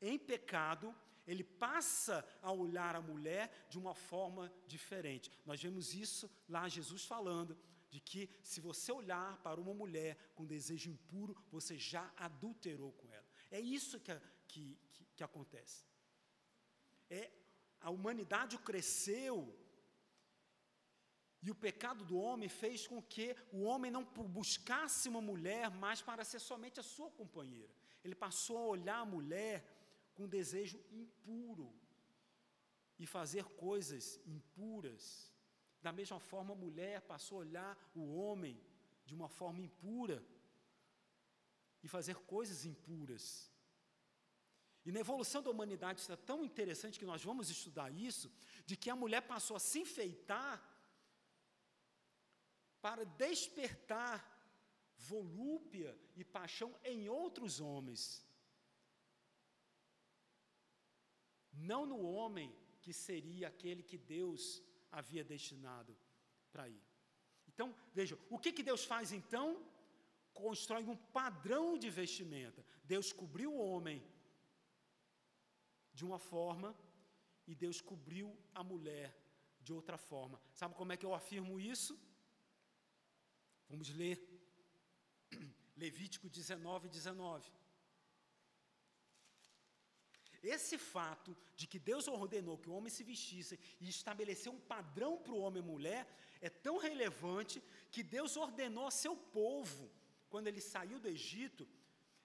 [0.00, 0.94] em pecado
[1.26, 5.30] ele passa a olhar a mulher de uma forma diferente.
[5.44, 7.56] Nós vemos isso lá, Jesus falando,
[7.90, 13.12] de que se você olhar para uma mulher com desejo impuro, você já adulterou com
[13.12, 13.26] ela.
[13.50, 14.12] É isso que,
[14.48, 15.84] que, que, que acontece.
[17.08, 17.30] É,
[17.80, 19.56] a humanidade cresceu
[21.40, 26.00] e o pecado do homem fez com que o homem não buscasse uma mulher mais
[26.00, 27.70] para ser somente a sua companheira.
[28.02, 29.73] Ele passou a olhar a mulher
[30.14, 31.72] com desejo impuro
[32.98, 35.32] e fazer coisas impuras.
[35.82, 38.58] Da mesma forma, a mulher passou a olhar o homem
[39.04, 40.24] de uma forma impura
[41.82, 43.52] e fazer coisas impuras.
[44.84, 48.30] E na evolução da humanidade isso é tão interessante que nós vamos estudar isso,
[48.66, 50.62] de que a mulher passou a se enfeitar
[52.80, 54.30] para despertar
[54.96, 58.22] volúpia e paixão em outros homens.
[61.56, 65.96] Não no homem que seria aquele que Deus havia destinado
[66.52, 66.82] para ir.
[67.48, 69.64] Então, vejam, o que, que Deus faz então?
[70.32, 72.64] Constrói um padrão de vestimenta.
[72.84, 74.02] Deus cobriu o homem
[75.92, 76.76] de uma forma
[77.46, 79.16] e Deus cobriu a mulher
[79.60, 80.40] de outra forma.
[80.52, 81.98] Sabe como é que eu afirmo isso?
[83.68, 84.16] Vamos ler
[85.76, 87.50] Levítico 19, 19.
[90.44, 95.16] Esse fato de que Deus ordenou que o homem se vestisse e estabeleceu um padrão
[95.16, 96.06] para o homem e mulher
[96.40, 99.90] é tão relevante que Deus ordenou a seu povo,
[100.28, 101.66] quando ele saiu do Egito,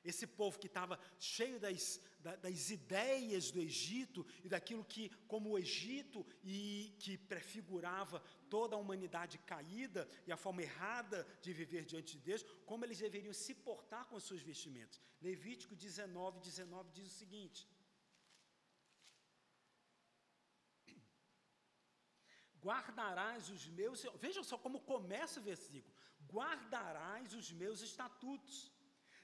[0.03, 2.01] esse povo que estava cheio das,
[2.41, 8.79] das ideias do Egito e daquilo que, como o Egito, e que prefigurava toda a
[8.79, 13.53] humanidade caída e a forma errada de viver diante de Deus, como eles deveriam se
[13.53, 14.99] portar com as suas vestimentas.
[15.21, 17.67] Levítico 19, 19 diz o seguinte:
[22.63, 25.93] Guardarás os meus, vejam só como começa o versículo:
[26.31, 28.71] guardarás os meus estatutos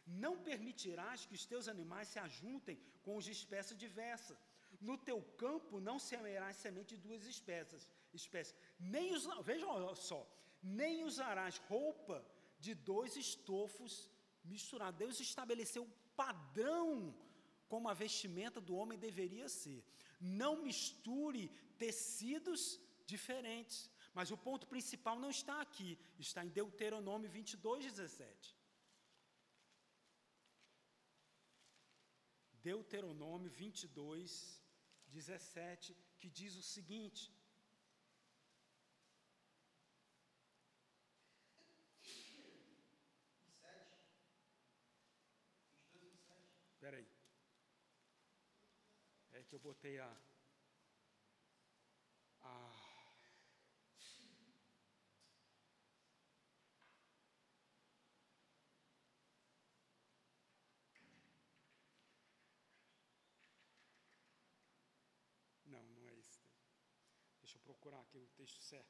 [0.06, 4.38] não permitirás que os teus animais se ajuntem com os de espécie diversa.
[4.80, 8.56] No teu campo não semearás semente de duas espécies, espécies.
[8.80, 10.28] Nem os, vejam só,
[10.62, 12.24] nem usarás roupa
[12.60, 14.10] de dois estofos
[14.44, 15.00] misturados.
[15.00, 17.16] Deus estabeleceu o padrão
[17.68, 19.84] como a vestimenta do homem deveria ser.
[20.20, 23.90] Não misture tecidos diferentes.
[24.14, 28.56] Mas o ponto principal não está aqui, está em Deuteronômio 22, 17.
[32.64, 34.62] Deuteronômio 22,
[35.08, 37.32] 17, que diz o seguinte:
[46.86, 47.08] Espera aí.
[49.32, 50.08] É que eu botei a,
[67.56, 68.86] Deixa eu procurar aqui o texto certo.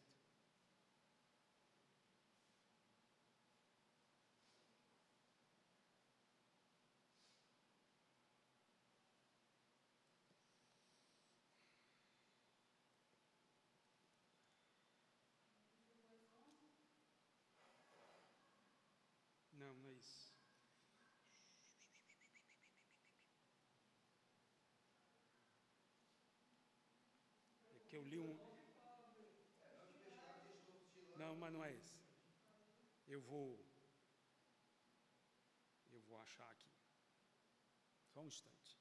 [19.53, 20.33] Não, não é isso.
[27.69, 28.54] É que eu li um,
[31.35, 31.99] não, mas não é esse.
[33.07, 33.59] Eu vou.
[35.91, 36.71] Eu vou achar aqui.
[38.13, 38.79] Só um instante.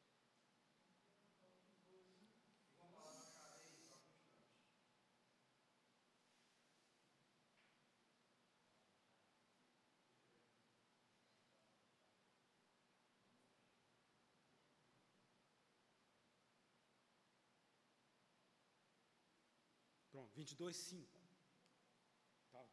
[20.12, 21.23] Pronto, 22, 5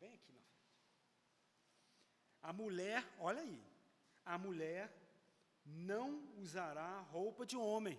[0.01, 0.77] bem aqui na frente.
[2.41, 3.59] A mulher, olha aí,
[4.25, 4.91] a mulher
[5.63, 6.07] não
[6.43, 7.97] usará roupa de homem,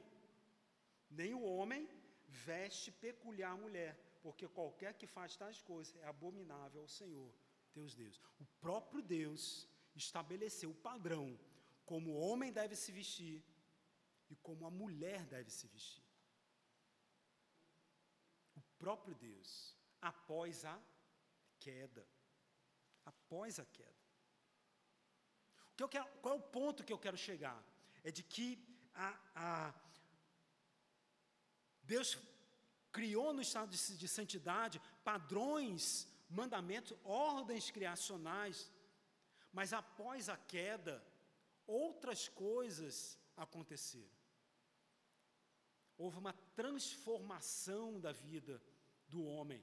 [1.09, 1.89] nem o homem
[2.27, 7.33] veste peculiar mulher, porque qualquer que faz tais coisas é abominável ao Senhor,
[7.73, 8.21] teus Deus.
[8.41, 11.39] O próprio Deus estabeleceu o padrão
[11.85, 13.45] como o homem deve se vestir
[14.31, 16.05] e como a mulher deve se vestir.
[18.57, 20.81] O próprio Deus, após a
[21.65, 22.05] queda.
[23.13, 24.03] Após a queda.
[25.73, 27.61] O que eu quero, qual é o ponto que eu quero chegar?
[28.05, 28.49] É de que
[28.95, 29.75] a, a
[31.83, 32.19] Deus
[32.91, 38.71] criou no estado de, de santidade padrões, mandamentos, ordens criacionais,
[39.53, 41.05] mas após a queda,
[41.67, 44.21] outras coisas aconteceram.
[45.97, 48.63] Houve uma transformação da vida
[49.09, 49.63] do homem.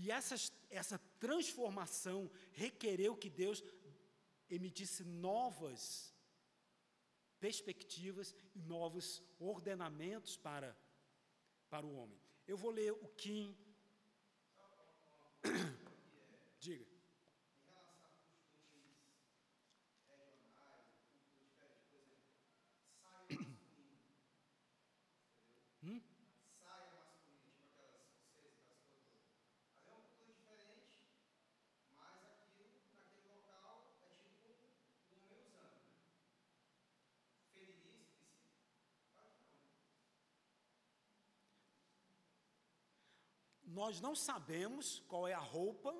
[0.00, 3.64] E essas, essa transformação requereu que Deus
[4.48, 6.14] emitisse novas
[7.40, 10.76] perspectivas e novos ordenamentos para,
[11.68, 12.20] para o homem.
[12.46, 13.56] Eu vou ler o Kim.
[16.60, 16.97] Diga.
[43.80, 45.92] Nós não sabemos qual é a roupa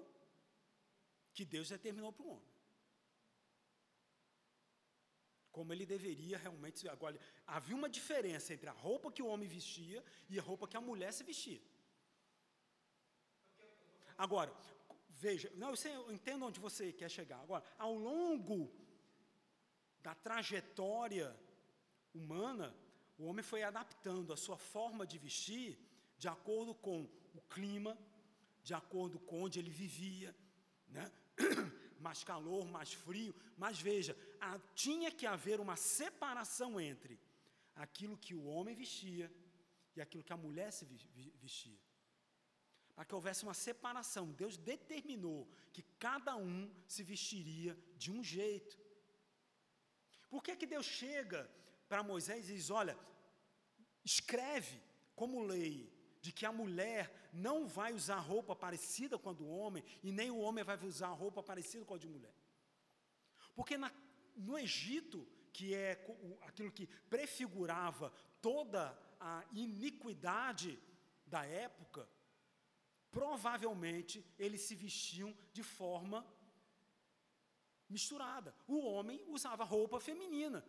[1.37, 2.53] que Deus determinou para o homem.
[5.57, 6.89] Como ele deveria realmente.
[6.89, 7.16] Agora,
[7.47, 10.87] havia uma diferença entre a roupa que o homem vestia e a roupa que a
[10.89, 11.62] mulher se vestia.
[14.26, 14.53] Agora,
[15.26, 17.41] veja, não, eu, sei, eu entendo onde você quer chegar.
[17.41, 18.61] Agora, ao longo
[20.07, 21.29] da trajetória
[22.12, 22.74] humana,
[23.16, 25.79] o homem foi adaptando a sua forma de vestir
[26.18, 27.09] de acordo com
[27.39, 27.93] o clima,
[28.62, 30.34] de acordo com onde ele vivia.
[30.89, 31.05] Né?
[32.07, 37.18] mais calor, mais frio, mas veja, a, tinha que haver uma separação entre
[37.74, 39.32] aquilo que o homem vestia
[39.97, 40.84] e aquilo que a mulher se
[41.45, 41.78] vestia.
[42.95, 48.76] Para que houvesse uma separação, Deus determinou que cada um se vestiria de um jeito.
[50.28, 51.49] Por que, que Deus chega
[51.89, 52.99] para Moisés e diz: Olha,
[54.05, 54.80] escreve
[55.14, 59.85] como lei de que a mulher não vai usar roupa parecida com a do homem
[60.03, 62.35] e nem o homem vai usar roupa parecida com a de mulher.
[63.55, 63.93] Porque na,
[64.37, 65.93] no Egito, que é
[66.43, 70.79] aquilo que prefigurava toda a iniquidade
[71.27, 72.09] da época,
[73.11, 76.27] provavelmente eles se vestiam de forma
[77.89, 78.55] misturada.
[78.66, 80.64] O homem usava roupa feminina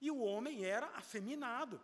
[0.00, 1.80] e o homem era afeminado.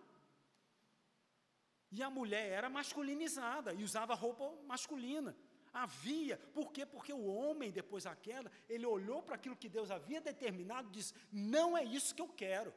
[1.90, 5.36] E a mulher era masculinizada e usava roupa masculina.
[5.72, 6.84] Havia, por quê?
[6.84, 10.92] Porque o homem, depois da queda, ele olhou para aquilo que Deus havia determinado e
[10.92, 12.72] disse: Não é isso que eu quero.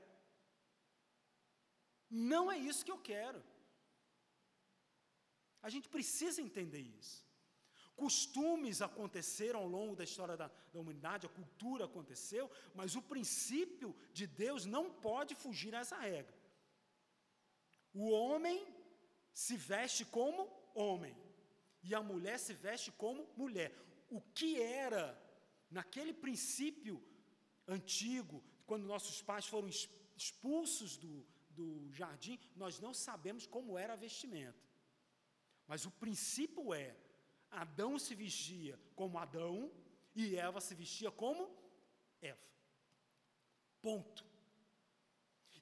[2.10, 3.44] Não é isso que eu quero.
[5.62, 7.26] A gente precisa entender isso.
[7.96, 13.96] Costumes aconteceram ao longo da história da, da, humanidade, a cultura aconteceu, mas o princípio
[14.12, 16.36] de Deus não pode fugir a essa regra.
[17.94, 18.66] O homem
[19.34, 21.16] se veste como homem
[21.82, 23.76] e a mulher se veste como mulher.
[24.10, 25.20] O que era,
[25.70, 27.04] naquele princípio
[27.68, 29.70] antigo, quando nossos pais foram
[30.16, 34.64] expulsos do, do jardim, nós não sabemos como era a vestimenta.
[35.68, 36.96] Mas o princípio é:
[37.50, 39.72] Adão se vestia como Adão
[40.16, 41.50] e Eva se vestia como
[42.22, 42.40] Eva.
[43.82, 44.26] Ponto.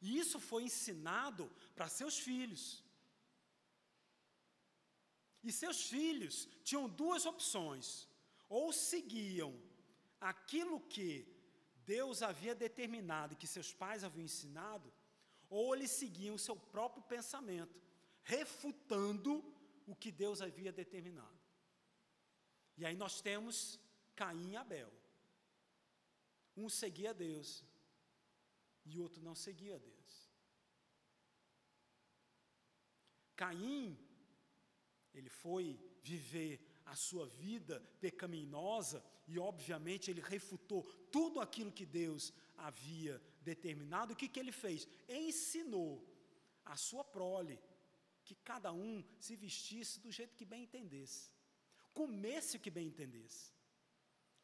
[0.02, 2.84] E isso foi ensinado para seus filhos.
[5.44, 8.08] E seus filhos tinham duas opções:
[8.48, 9.60] ou seguiam
[10.20, 11.28] aquilo que
[11.86, 14.92] Deus havia determinado e que seus pais haviam ensinado,
[15.50, 17.82] ou eles seguiam o seu próprio pensamento,
[18.24, 19.44] refutando
[19.88, 21.40] o que Deus havia determinado.
[22.78, 23.80] E aí nós temos
[24.16, 24.92] Caim e Abel.
[26.56, 27.66] Um seguia Deus
[28.86, 30.32] e o outro não seguia Deus.
[33.36, 33.98] Caim
[35.14, 42.34] ele foi viver a sua vida pecaminosa e, obviamente, ele refutou tudo aquilo que Deus
[42.58, 44.14] havia determinado.
[44.14, 44.88] O que, que ele fez?
[45.08, 46.06] Ensinou
[46.66, 47.60] a sua prole
[48.24, 51.32] que cada um se vestisse do jeito que bem entendesse,
[51.94, 53.54] comesse o que bem entendesse.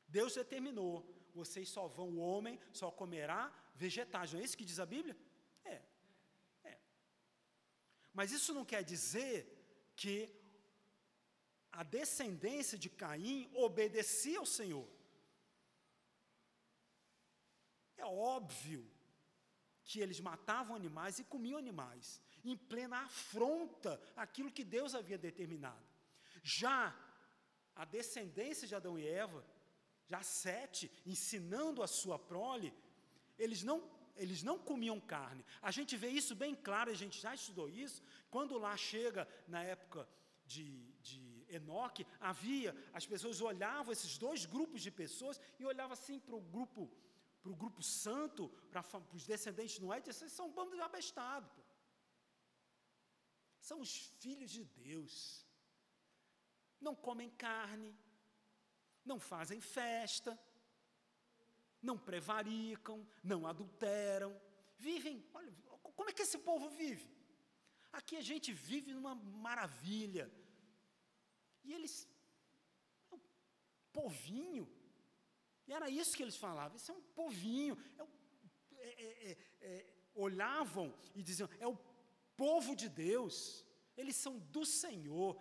[0.07, 4.33] Deus determinou: vocês só vão, o homem só comerá vegetais.
[4.33, 5.17] Não é isso que diz a Bíblia?
[5.63, 5.81] É.
[6.63, 6.77] É.
[8.13, 9.35] Mas isso não quer dizer
[9.95, 10.29] que
[11.81, 14.87] a descendência de Caim obedecia ao Senhor.
[17.95, 18.83] É óbvio
[19.83, 25.85] que eles matavam animais e comiam animais, em plena afronta àquilo que Deus havia determinado.
[26.41, 26.79] Já
[27.75, 29.45] a descendência de Adão e Eva,
[30.07, 32.73] já Sete, ensinando a sua prole,
[33.37, 35.45] eles não, eles não comiam carne.
[35.61, 38.01] A gente vê isso bem claro, a gente já estudou isso,
[38.31, 40.09] quando lá chega na época
[40.43, 40.96] de
[41.49, 46.41] Enoque, havia, as pessoas olhavam esses dois grupos de pessoas e olhavam assim para o
[46.41, 46.91] grupo,
[47.41, 50.75] para o grupo santo, para, para os descendentes de Noé, e diziam, são um bando
[50.75, 51.49] de abestado.
[51.55, 51.61] Pô.
[53.59, 55.45] São os filhos de Deus.
[56.79, 57.97] Não comem carne,
[59.03, 60.39] não fazem festa,
[61.81, 64.39] não prevaricam, não adulteram,
[64.77, 65.51] vivem, olha,
[65.95, 67.09] como é que esse povo vive?
[67.91, 70.31] Aqui a gente vive numa maravilha,
[71.67, 71.95] e eles,
[73.11, 73.19] é um
[73.91, 74.65] povinho.
[75.67, 77.77] E era isso que eles falavam: isso é um povinho.
[78.71, 79.37] É, é, é,
[79.69, 81.77] é, olhavam e diziam: é o
[82.37, 83.65] povo de Deus,
[83.97, 85.33] eles são do Senhor.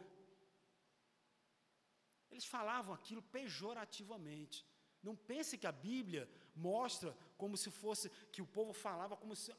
[2.31, 4.67] Eles falavam aquilo pejorativamente.
[5.03, 9.53] Não pense que a Bíblia mostra como se fosse que o povo falava como se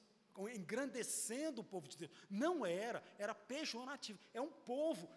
[0.54, 2.12] engrandecendo o povo de Deus.
[2.30, 4.20] Não era, era pejorativo.
[4.34, 5.10] É um povo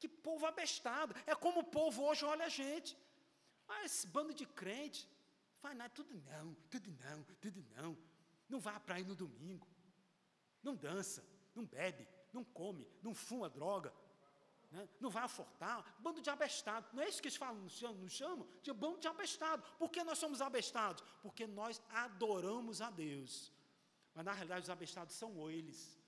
[0.00, 1.14] que povo abestado.
[1.26, 2.96] É como o povo hoje olha a gente.
[3.68, 5.08] Ah, esse bando de crente.
[5.60, 7.96] Faz nada, tudo não, tudo não, tudo não.
[8.48, 9.68] Não vai à praia no domingo.
[10.62, 11.24] Não dança,
[11.54, 13.92] não bebe, não come, não fuma droga.
[14.70, 14.88] Né?
[14.98, 15.96] Não vai afortar.
[15.98, 16.88] Bando de abestado.
[16.94, 19.62] Não é isso que eles falam, nos chamam, nos chamam de bando de abestado.
[19.78, 21.04] Por que nós somos abestados?
[21.22, 23.52] Porque nós adoramos a Deus.
[24.14, 25.99] Mas na realidade os abestados são eles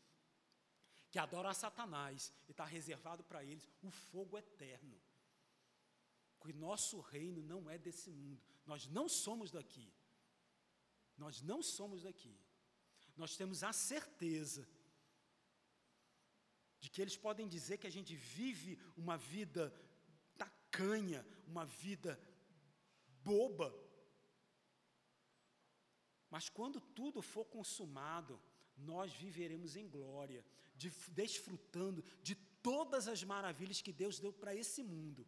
[1.13, 4.99] que adoram a Satanás e está reservado para eles o fogo eterno.
[6.41, 8.43] que nosso reino não é desse mundo.
[8.67, 9.93] Nós não somos daqui.
[11.17, 12.35] Nós não somos daqui.
[13.17, 14.67] Nós temos a certeza
[16.81, 19.73] de que eles podem dizer que a gente vive uma vida
[20.37, 22.19] tacanha, uma vida
[23.23, 23.73] boba.
[26.31, 28.41] Mas quando tudo for consumado,
[28.83, 30.45] nós viveremos em glória,
[30.77, 35.27] de, desfrutando de todas as maravilhas que Deus deu para esse mundo.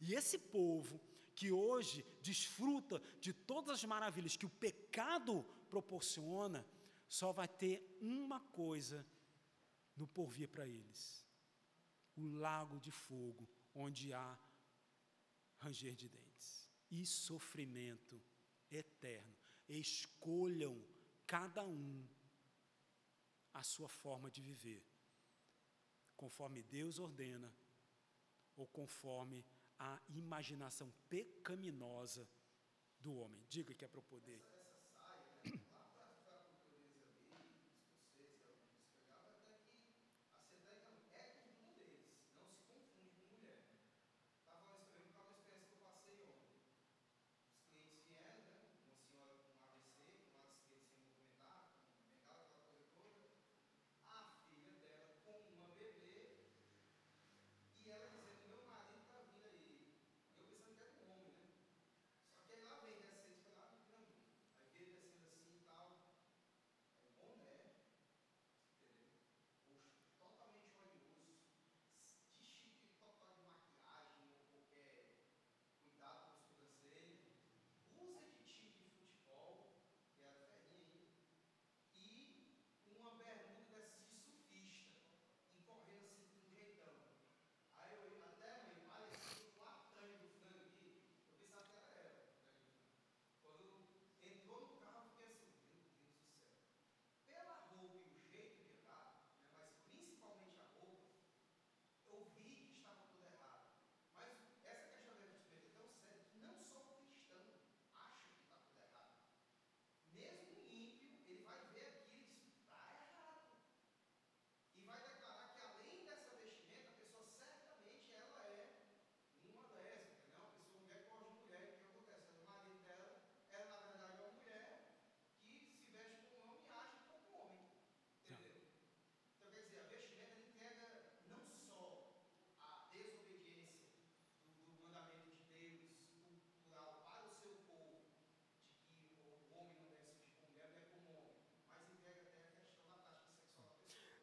[0.00, 1.00] E esse povo
[1.34, 6.66] que hoje desfruta de todas as maravilhas que o pecado proporciona,
[7.08, 9.06] só vai ter uma coisa
[9.96, 11.24] no porvir para eles:
[12.16, 14.38] o lago de fogo, onde há
[15.58, 18.20] ranger de dentes e sofrimento
[18.70, 19.34] eterno.
[19.68, 20.82] Escolham
[21.26, 22.06] cada um
[23.58, 24.84] a sua forma de viver,
[26.16, 27.52] conforme Deus ordena
[28.56, 29.44] ou conforme
[29.78, 32.28] a imaginação pecaminosa
[33.00, 33.44] do homem.
[33.48, 34.40] Diga que é para o poder.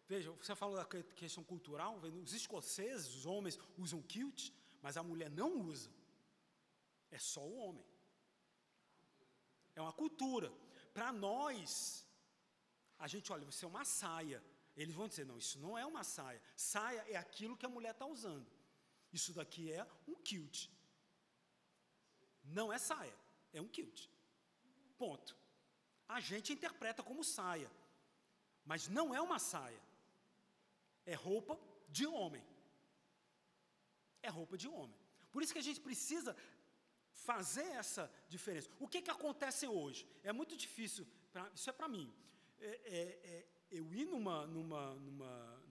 [0.08, 4.52] Veja, você falou da questão cultural, os escoceses, os homens usam kilt,
[4.82, 5.90] mas a mulher não usa.
[7.10, 7.86] É só o homem.
[9.76, 10.54] É uma cultura.
[10.94, 12.08] Para nós,
[13.00, 14.44] a gente olha, você é uma saia.
[14.78, 16.42] Eles vão dizer, não, isso não é uma saia.
[16.56, 18.46] Saia é aquilo que a mulher está usando.
[19.12, 20.70] Isso daqui é um kilt.
[22.44, 23.16] Não é saia,
[23.54, 24.08] é um kilt.
[25.00, 25.36] Ponto.
[26.08, 27.72] A gente interpreta como saia,
[28.64, 29.82] mas não é uma saia
[31.06, 32.44] é roupa de homem.
[34.22, 34.98] É roupa de homem.
[35.32, 36.36] Por isso que a gente precisa
[37.12, 38.70] fazer essa diferença.
[38.80, 40.08] O que, que acontece hoje?
[40.24, 42.14] É muito difícil, pra, isso é para mim.
[42.60, 43.02] É, é,
[43.34, 45.64] é, eu ir numa, numa, numa,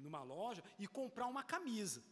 [0.00, 2.02] numa loja e comprar uma camisa.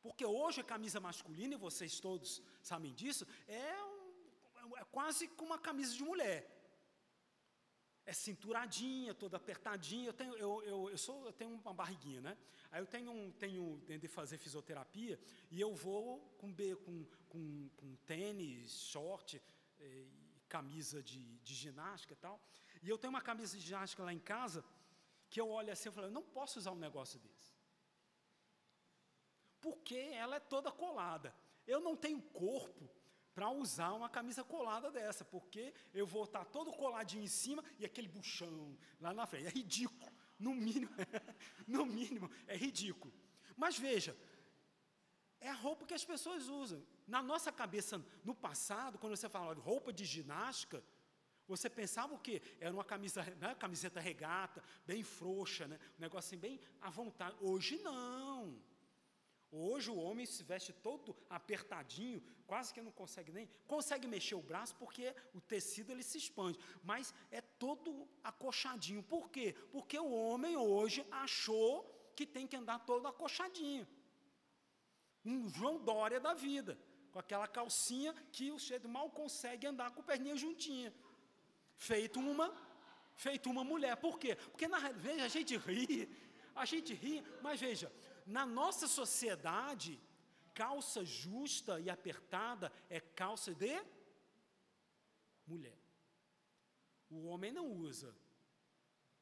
[0.00, 5.50] Porque hoje a camisa masculina, e vocês todos sabem disso, é, um, é quase como
[5.50, 6.57] uma camisa de mulher
[8.08, 10.06] é cinturadinha, toda apertadinha.
[10.06, 12.38] Eu tenho, eu, eu, eu, sou, eu tenho uma barriguinha, né?
[12.72, 18.72] Aí eu tenho, tenho de fazer fisioterapia e eu vou com, com, com, com tênis,
[18.72, 19.42] short,
[19.78, 20.06] eh,
[20.48, 22.40] camisa de, de ginástica e tal.
[22.82, 24.64] E eu tenho uma camisa de ginástica lá em casa
[25.28, 27.58] que eu olho assim e falo, eu não posso usar um negócio desse.
[29.60, 31.34] Porque ela é toda colada.
[31.66, 32.88] Eu não tenho corpo
[33.38, 37.84] para usar uma camisa colada dessa, porque eu vou estar todo coladinho em cima e
[37.84, 39.46] aquele buchão lá na frente.
[39.46, 40.90] É ridículo, no mínimo,
[41.64, 43.14] no mínimo é ridículo.
[43.56, 44.16] Mas veja,
[45.38, 46.84] é a roupa que as pessoas usam.
[47.06, 50.82] Na nossa cabeça, no passado, quando você falava roupa de ginástica,
[51.46, 52.42] você pensava o quê?
[52.58, 57.36] Era uma camisa, né, camiseta regata, bem frouxa, né, um negócio assim, bem à vontade.
[57.40, 58.60] Hoje não.
[59.50, 64.42] Hoje o homem se veste todo apertadinho, quase que não consegue nem, consegue mexer o
[64.42, 69.02] braço porque o tecido ele se expande, mas é todo acochadinho.
[69.02, 69.54] Por quê?
[69.72, 73.88] Porque o homem hoje achou que tem que andar todo acochadinho.
[75.24, 76.78] Um João Dória da vida,
[77.10, 80.92] com aquela calcinha que o cedo mal consegue andar com perninha juntinha.
[81.76, 82.54] Feito uma,
[83.14, 83.96] feito uma mulher.
[83.96, 84.36] Por quê?
[84.36, 86.06] Porque na veja, a gente ri,
[86.54, 87.90] a gente ri, mas veja,
[88.28, 89.98] na nossa sociedade,
[90.54, 93.82] calça justa e apertada é calça de
[95.46, 95.78] mulher.
[97.08, 98.14] O homem não usa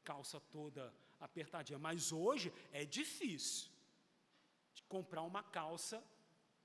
[0.02, 3.70] calça toda apertadinha, mas hoje é difícil
[4.74, 6.02] de comprar uma calça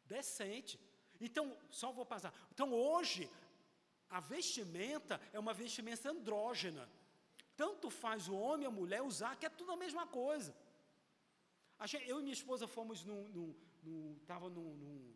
[0.05, 0.79] decente.
[1.19, 2.33] Então, só vou passar.
[2.51, 3.29] Então, hoje,
[4.09, 6.89] a vestimenta é uma vestimenta andrógena.
[7.55, 10.55] Tanto faz o homem e a mulher usar, que é tudo a mesma coisa.
[12.07, 13.27] Eu e minha esposa fomos num.
[13.29, 15.15] num, num Estava num, num,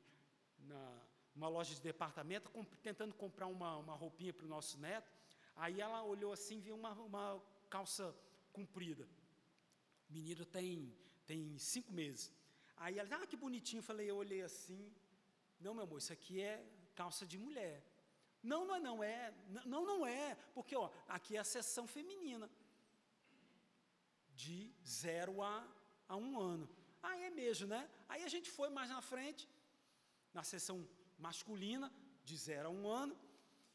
[0.60, 1.02] na,
[1.36, 2.50] numa loja de departamento,
[2.82, 5.12] tentando comprar uma, uma roupinha para o nosso neto.
[5.56, 8.16] Aí ela olhou assim, viu uma, uma calça
[8.52, 9.08] comprida.
[10.10, 10.94] O menino tem,
[11.26, 12.32] tem cinco meses.
[12.78, 13.80] Aí ela, ah, que bonitinho.
[13.80, 14.92] Eu falei, eu olhei assim.
[15.60, 17.84] Não, meu amor, isso aqui é calça de mulher.
[18.42, 19.34] Não, não é, não é.
[19.66, 20.36] Não, não é.
[20.54, 22.50] Porque, ó, aqui é a seção feminina.
[24.36, 25.66] De zero a,
[26.08, 26.70] a um ano.
[27.02, 27.90] Ah, é mesmo, né?
[28.08, 29.48] Aí a gente foi mais na frente,
[30.34, 30.88] na seção
[31.18, 31.92] masculina,
[32.24, 33.16] de zero a um ano,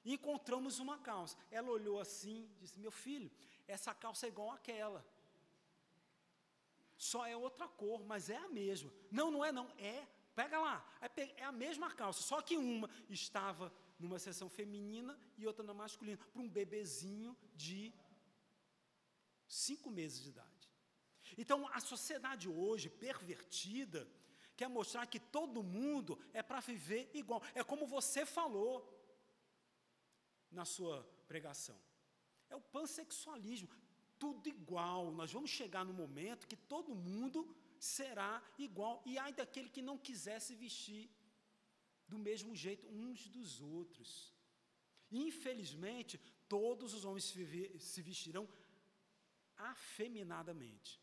[0.04, 1.36] e encontramos uma calça.
[1.50, 3.30] Ela olhou assim, disse: Meu filho,
[3.66, 5.04] essa calça é igual àquela.
[6.96, 8.92] Só é outra cor, mas é a mesma.
[9.10, 10.06] Não, não é não, é.
[10.34, 10.84] Pega lá,
[11.16, 16.18] é, a mesma calça, só que uma estava numa seção feminina e outra na masculina,
[16.32, 17.92] para um bebezinho de
[19.46, 20.59] cinco meses de idade.
[21.36, 24.08] Então, a sociedade hoje, pervertida,
[24.56, 27.42] quer mostrar que todo mundo é para viver igual.
[27.54, 28.74] É como você falou
[30.50, 31.78] na sua pregação.
[32.48, 33.68] É o pansexualismo,
[34.18, 35.10] tudo igual.
[35.12, 39.02] Nós vamos chegar no momento que todo mundo será igual.
[39.06, 41.08] E ai daquele que não quiser se vestir
[42.06, 44.34] do mesmo jeito uns dos outros.
[45.10, 46.18] Infelizmente,
[46.48, 48.48] todos os homens se vestirão
[49.56, 51.00] afeminadamente.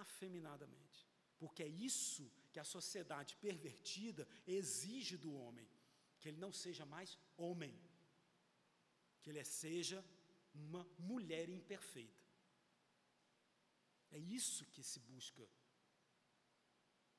[0.00, 1.06] Afeminadamente.
[1.38, 5.68] Porque é isso que a sociedade pervertida exige do homem
[6.22, 7.76] que ele não seja mais homem,
[9.20, 10.04] que ele seja
[10.54, 12.22] uma mulher imperfeita.
[14.12, 15.48] É isso que se busca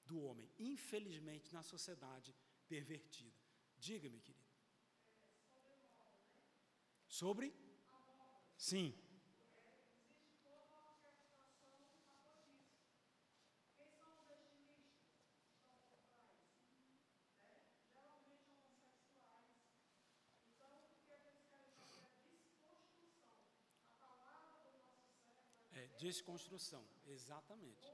[0.05, 2.33] do homem, infelizmente, na sociedade
[2.67, 3.37] pervertida.
[3.77, 4.53] Diga-me, querido.
[7.07, 7.53] Sobre?
[8.57, 8.95] Sim.
[26.03, 27.87] Desconstrução, exatamente.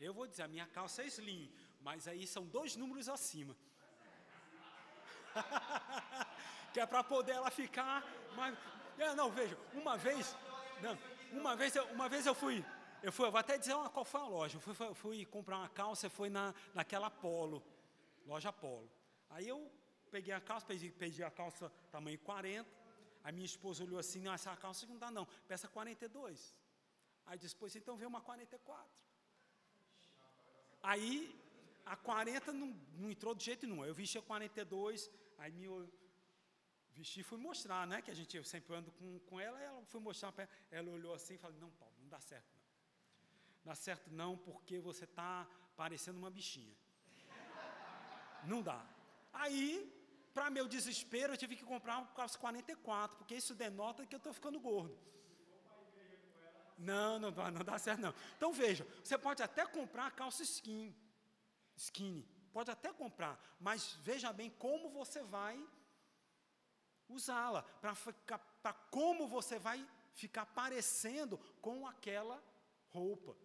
[0.00, 3.54] Eu vou dizer, a minha calça é slim, mas aí são dois números acima.
[6.72, 8.02] que é para poder ela ficar
[8.34, 8.56] mais.
[8.98, 10.34] É, não, veja, uma vez,
[10.80, 10.98] não,
[11.38, 12.64] uma vez, eu, uma vez eu fui,
[13.02, 14.56] eu fui, eu vou até dizer uma, qual foi a loja.
[14.56, 17.62] Eu fui, fui comprar uma calça, foi na, naquela Polo,
[18.26, 18.90] loja Polo.
[19.28, 19.70] Aí eu
[20.10, 22.68] peguei a calça, pedi, pedi a calça tamanho 40.
[23.22, 26.54] A minha esposa olhou assim, não, essa calça não dá não, peça 42.
[27.26, 29.09] Aí depois, então veio uma 44.
[30.82, 31.34] Aí,
[31.84, 33.84] a 40 não, não entrou de jeito nenhum.
[33.84, 35.66] Eu vesti a 42, aí me
[36.94, 38.00] vesti e fui mostrar, né?
[38.02, 40.90] Que a gente, eu sempre ando com, com ela, ela foi mostrar para ela, ela
[40.90, 42.60] olhou assim e falou, não, Paulo, não dá certo não.
[43.64, 46.74] Dá certo não, porque você está parecendo uma bichinha.
[48.44, 48.82] Não dá.
[49.32, 49.66] Aí,
[50.32, 54.18] para meu desespero, eu tive que comprar um calço 44, porque isso denota que eu
[54.18, 54.98] estou ficando gordo.
[56.80, 58.14] Não, não, não dá certo não.
[58.36, 60.94] Então veja, você pode até comprar calça skin,
[61.76, 65.62] skinny, pode até comprar, mas veja bem como você vai
[67.06, 67.62] usá-la,
[68.62, 72.42] para como você vai ficar parecendo com aquela
[72.88, 73.36] roupa.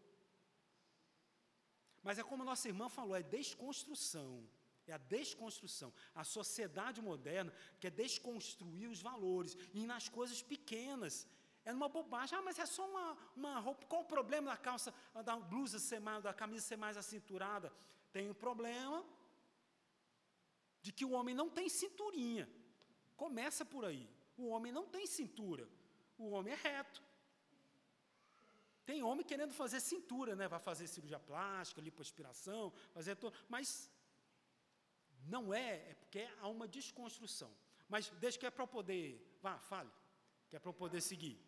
[2.02, 4.48] Mas é como nossa irmã falou, é desconstrução.
[4.88, 5.92] É a desconstrução.
[6.14, 11.28] A sociedade moderna quer desconstruir os valores e nas coisas pequenas.
[11.66, 12.38] É uma bobagem.
[12.38, 13.86] Ah, mas é só uma, uma roupa.
[13.88, 14.94] Qual o problema da calça,
[15.24, 17.74] da blusa ser mais, da camisa ser mais acinturada?
[18.14, 19.04] Tem o um problema
[20.82, 22.48] de que o homem não tem cinturinha.
[23.18, 24.08] Começa por aí.
[24.38, 25.68] O homem não tem cintura.
[26.18, 27.02] O homem é reto.
[28.86, 30.48] Tem homem querendo fazer cintura, né?
[30.48, 33.36] Vai fazer cirurgia plástica, lipoaspiração, fazer tudo.
[33.50, 33.92] Mas
[35.26, 37.52] não é, é porque há uma desconstrução.
[37.90, 39.40] Mas deixa que é para poder.
[39.42, 39.90] Vá, fale.
[40.48, 41.44] Que é para poder seguir.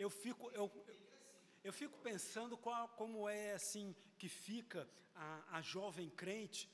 [0.00, 0.66] Eu, fico, eu,
[1.62, 6.70] eu fico pensando qual, como é assim que fica a, a jovem crente,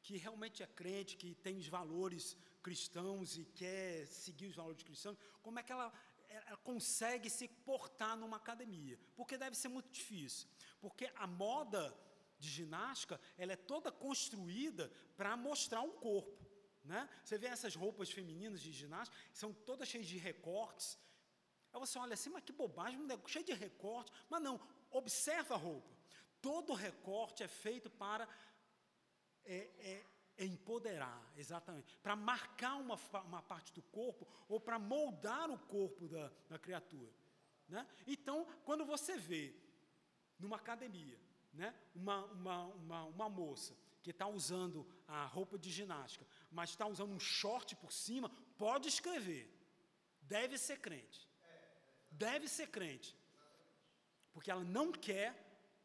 [0.00, 5.18] que realmente é crente, que tem os valores cristãos e quer seguir os valores cristãos,
[5.42, 5.92] como é que ela,
[6.28, 8.96] ela consegue se portar numa academia?
[9.16, 10.48] Porque deve ser muito difícil.
[10.80, 11.92] Porque a moda
[12.38, 16.46] de ginástica, ela é toda construída para mostrar o corpo.
[16.84, 17.08] Né?
[17.24, 20.96] Você vê essas roupas femininas de ginástica, são todas cheias de recortes,
[21.72, 24.12] Aí você olha assim, mas que bobagem, cheio de recorte.
[24.28, 24.60] Mas não,
[24.90, 25.96] observa a roupa.
[26.40, 28.28] Todo recorte é feito para
[29.44, 30.06] é, é,
[30.36, 36.08] é empoderar, exatamente, para marcar uma, uma parte do corpo ou para moldar o corpo
[36.08, 37.12] da, da criatura.
[37.68, 37.86] Né?
[38.06, 39.54] Então, quando você vê
[40.38, 41.18] numa academia
[41.52, 46.86] né, uma, uma, uma, uma moça que está usando a roupa de ginástica, mas está
[46.86, 49.52] usando um short por cima, pode escrever,
[50.22, 51.27] deve ser crente
[52.18, 53.16] deve ser crente,
[54.32, 55.30] porque ela não quer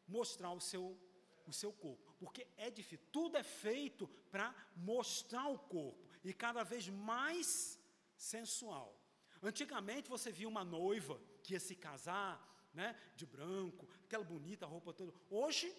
[0.06, 0.98] mostrar o seu,
[1.46, 6.62] o seu corpo, porque é difícil, tudo é feito para mostrar o corpo, e cada
[6.62, 7.78] vez mais
[8.16, 9.00] sensual.
[9.42, 12.34] Antigamente você via uma noiva que ia se casar,
[12.72, 15.14] né, de branco, aquela bonita roupa toda.
[15.30, 15.72] Hoje,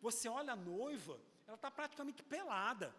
[0.00, 2.94] você olha a noiva, ela está praticamente pelada.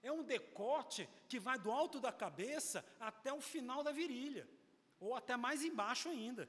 [0.00, 4.48] É um decote que vai do alto da cabeça até o final da virilha
[5.00, 6.48] ou até mais embaixo ainda,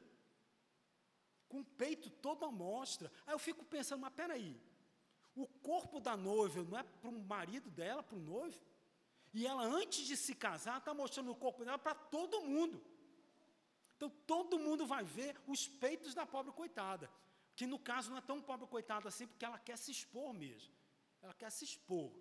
[1.47, 3.11] com o peito todo à mostra.
[3.25, 4.59] Aí eu fico pensando, mas peraí,
[5.35, 8.59] o corpo da noiva não é para o marido dela, para o noivo?
[9.33, 12.81] E ela, antes de se casar, está mostrando o corpo dela para todo mundo.
[13.95, 17.09] Então, todo mundo vai ver os peitos da pobre coitada.
[17.55, 20.73] Que no caso não é tão pobre coitada assim, porque ela quer se expor mesmo.
[21.21, 22.11] Ela quer se expor.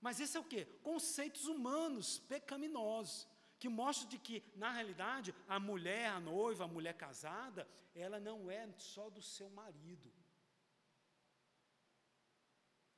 [0.00, 0.66] Mas esse é o quê?
[0.82, 3.26] Conceitos humanos, pecaminosos
[3.60, 8.50] que mostra de que, na realidade, a mulher, a noiva, a mulher casada, ela não
[8.50, 10.10] é só do seu marido.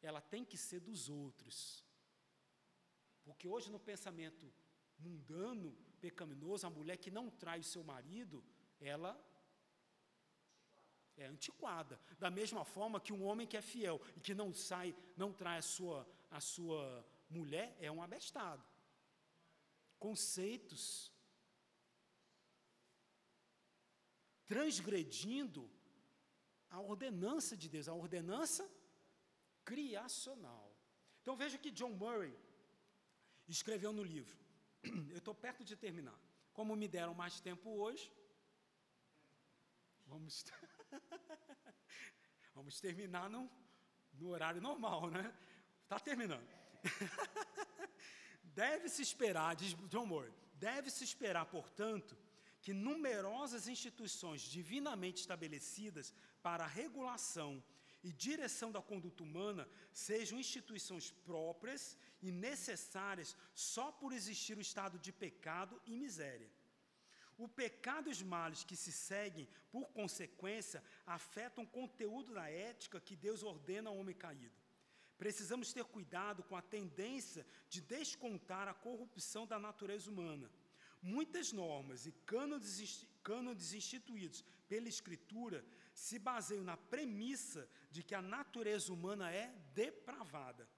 [0.00, 1.84] Ela tem que ser dos outros.
[3.24, 4.52] Porque hoje, no pensamento
[4.98, 8.44] mundano, pecaminoso, a mulher que não trai o seu marido,
[8.80, 9.12] ela
[11.16, 11.98] é antiquada.
[12.20, 15.58] Da mesma forma que um homem que é fiel e que não sai, não trai
[15.58, 18.71] a sua, a sua mulher, é um abestado
[20.04, 20.82] conceitos,
[24.52, 25.70] transgredindo
[26.68, 28.68] a ordenança de Deus, a ordenança
[29.64, 30.66] criacional.
[31.20, 32.34] Então veja que John Murray
[33.46, 34.36] escreveu no livro.
[35.12, 36.18] Eu estou perto de terminar.
[36.52, 38.12] Como me deram mais tempo hoje,
[40.06, 40.44] vamos,
[42.56, 43.48] vamos terminar no,
[44.14, 45.32] no horário normal, né?
[45.84, 46.48] Está terminando.
[48.54, 52.16] Deve-se esperar, diz John Moore, deve-se esperar, portanto,
[52.60, 57.62] que numerosas instituições divinamente estabelecidas para a regulação
[58.04, 64.98] e direção da conduta humana sejam instituições próprias e necessárias só por existir o estado
[64.98, 66.50] de pecado e miséria.
[67.38, 73.00] O pecado e os males que se seguem, por consequência, afetam o conteúdo da ética
[73.00, 74.61] que Deus ordena ao homem caído.
[75.22, 80.50] Precisamos ter cuidado com a tendência de descontar a corrupção da natureza humana.
[81.00, 88.92] Muitas normas e cânones instituídos pela Escritura se baseiam na premissa de que a natureza
[88.92, 90.68] humana é depravada.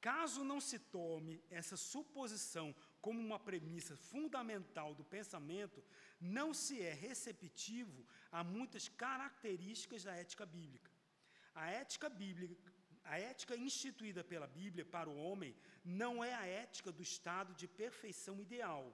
[0.00, 5.82] Caso não se tome essa suposição como uma premissa fundamental do pensamento,
[6.20, 10.92] não se é receptivo a muitas características da ética bíblica.
[11.52, 12.73] A ética bíblica,
[13.04, 15.54] a ética instituída pela Bíblia para o homem
[15.84, 18.92] não é a ética do estado de perfeição ideal.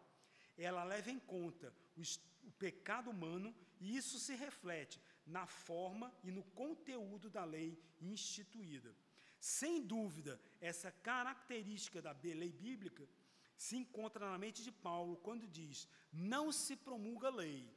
[0.59, 2.03] Ela leva em conta o,
[2.47, 8.95] o pecado humano e isso se reflete na forma e no conteúdo da lei instituída.
[9.39, 13.09] Sem dúvida, essa característica da lei bíblica
[13.57, 17.73] se encontra na mente de Paulo quando diz: Não se promulga lei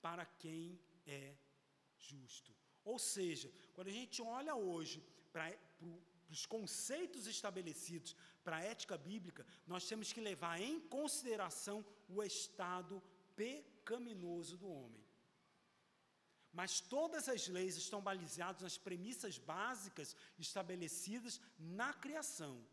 [0.00, 1.34] para quem é
[1.98, 2.54] justo.
[2.84, 5.02] Ou seja, quando a gente olha hoje
[5.32, 5.48] para
[6.28, 13.02] os conceitos estabelecidos para a ética bíblica, nós temos que levar em consideração o estado
[13.34, 15.04] pecaminoso do homem.
[16.52, 22.64] Mas todas as leis estão balizadas nas premissas básicas estabelecidas na criação.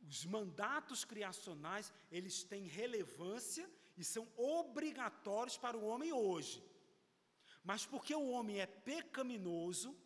[0.00, 6.62] Os mandatos criacionais, eles têm relevância e são obrigatórios para o homem hoje.
[7.62, 9.96] Mas porque o homem é pecaminoso,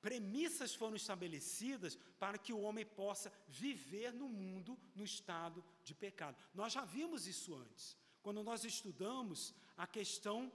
[0.00, 6.36] premissas foram estabelecidas para que o homem possa viver no mundo no estado de pecado.
[6.54, 10.52] Nós já vimos isso antes quando nós estudamos a questão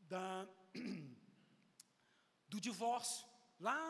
[0.00, 0.48] da,
[2.48, 3.26] do divórcio,
[3.58, 3.80] lá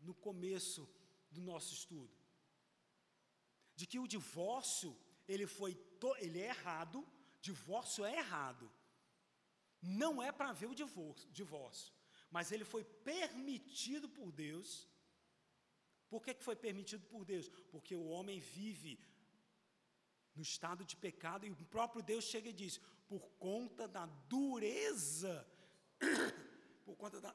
[0.00, 0.88] no começo
[1.30, 2.16] do nosso estudo.
[3.74, 4.96] De que o divórcio,
[5.28, 5.78] ele foi,
[6.18, 7.06] ele é errado,
[7.40, 8.70] divórcio é errado.
[9.80, 11.92] Não é para ver o divórcio, divórcio,
[12.30, 14.88] mas ele foi permitido por Deus.
[16.08, 17.48] Por que, que foi permitido por Deus?
[17.70, 18.98] Porque o homem vive
[20.34, 25.46] no estado de pecado, e o próprio Deus chega e diz: por conta da dureza,
[26.84, 27.34] por conta da.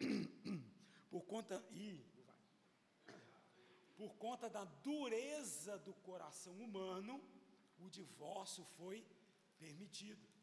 [1.10, 1.64] por conta.
[1.70, 2.04] Ih,
[3.96, 7.22] por conta da dureza do coração humano,
[7.78, 9.06] o divórcio foi
[9.58, 10.33] permitido.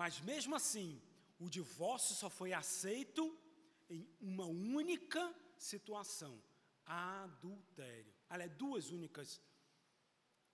[0.00, 1.02] Mas mesmo assim,
[1.40, 3.36] o divórcio só foi aceito
[3.90, 5.22] em uma única
[5.58, 6.40] situação:
[6.86, 8.14] adultério.
[8.30, 9.42] Aliás, duas únicas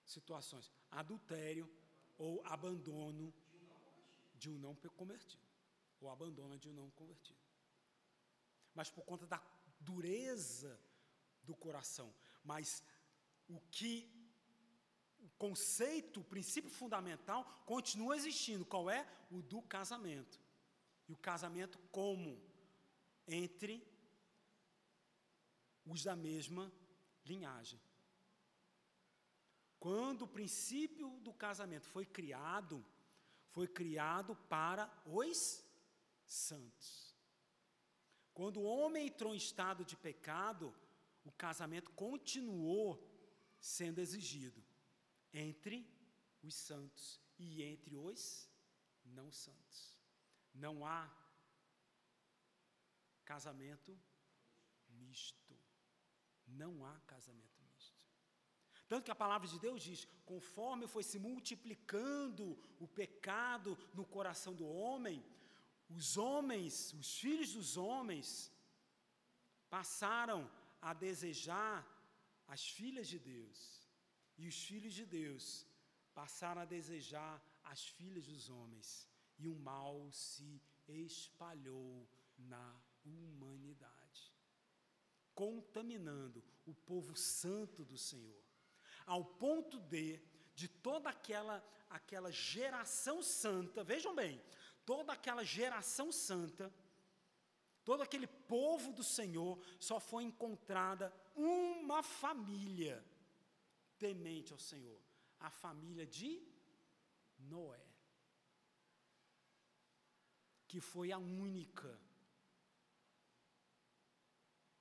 [0.03, 1.71] situações: adultério
[2.17, 3.31] ou abandono
[4.33, 5.47] de um não convertido,
[6.01, 7.39] ou abandono de um não convertido.
[8.73, 9.39] Mas por conta da
[9.79, 10.73] dureza
[11.43, 12.11] do coração,
[12.43, 12.83] mas
[13.47, 14.11] o que
[15.25, 18.65] o conceito, o princípio fundamental continua existindo.
[18.65, 19.01] Qual é?
[19.29, 20.39] O do casamento.
[21.07, 22.31] E o casamento como?
[23.27, 23.85] entre
[25.85, 26.71] os da mesma
[27.25, 27.79] linhagem.
[29.79, 32.83] Quando o princípio do casamento foi criado,
[33.49, 35.63] foi criado para os
[36.25, 37.15] santos.
[38.33, 40.73] Quando o homem entrou em estado de pecado,
[41.23, 43.01] o casamento continuou
[43.59, 44.63] sendo exigido
[45.35, 45.85] entre
[46.41, 48.49] os santos e entre os
[49.03, 49.97] não santos.
[50.53, 51.11] Não há
[53.25, 53.99] casamento
[54.87, 55.53] misto.
[56.47, 57.99] Não há casamento misto.
[58.87, 64.53] Tanto que a palavra de Deus diz: conforme foi se multiplicando o pecado no coração
[64.53, 65.23] do homem,
[65.89, 68.51] os homens, os filhos dos homens,
[69.69, 70.49] passaram
[70.81, 71.85] a desejar
[72.47, 73.74] as filhas de Deus.
[74.37, 75.65] E os filhos de Deus
[76.13, 79.07] passaram a desejar as filhas dos homens.
[79.37, 82.07] E o mal se espalhou
[82.37, 84.33] na humanidade,
[85.33, 88.43] contaminando o povo santo do Senhor,
[89.05, 90.21] ao ponto de
[90.55, 94.41] de toda aquela aquela geração santa, vejam bem,
[94.85, 96.73] toda aquela geração santa,
[97.83, 103.03] todo aquele povo do Senhor, só foi encontrada uma família
[104.05, 105.01] temente ao Senhor,
[105.47, 106.31] a família de
[107.51, 107.87] Noé,
[110.69, 111.91] que foi a única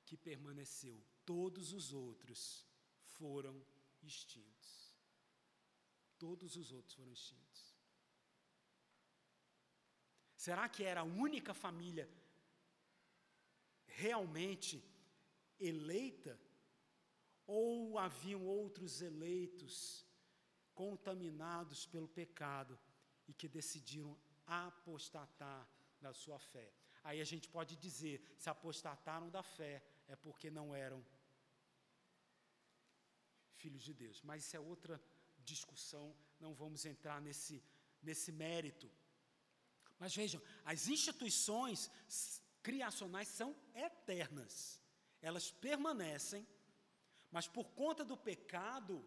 [0.04, 2.40] que permaneceu, todos os outros
[3.16, 3.54] foram
[4.02, 4.70] extintos.
[6.18, 7.62] Todos os outros foram extintos.
[10.36, 12.06] Será que era a única família
[13.86, 14.74] realmente
[15.58, 16.43] eleita?
[17.46, 20.06] Ou haviam outros eleitos
[20.74, 22.78] contaminados pelo pecado
[23.28, 25.68] e que decidiram apostatar
[26.00, 26.72] da sua fé?
[27.02, 31.04] Aí a gente pode dizer: se apostataram da fé, é porque não eram
[33.52, 34.22] filhos de Deus.
[34.22, 35.02] Mas isso é outra
[35.38, 37.62] discussão, não vamos entrar nesse,
[38.02, 38.90] nesse mérito.
[39.98, 41.90] Mas vejam, as instituições
[42.62, 44.80] criacionais são eternas,
[45.20, 46.46] elas permanecem,
[47.34, 49.04] mas por conta do pecado,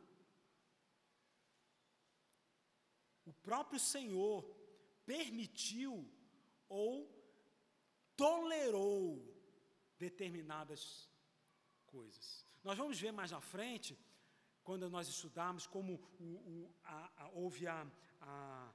[3.25, 4.43] o próprio Senhor
[5.05, 5.93] permitiu
[6.67, 7.09] ou
[8.17, 9.01] tolerou
[9.97, 11.09] determinadas
[11.85, 12.45] coisas.
[12.65, 13.97] Nós vamos ver mais na frente,
[14.61, 17.87] quando nós estudarmos como o, o, a, a, houve a,
[18.19, 18.73] a,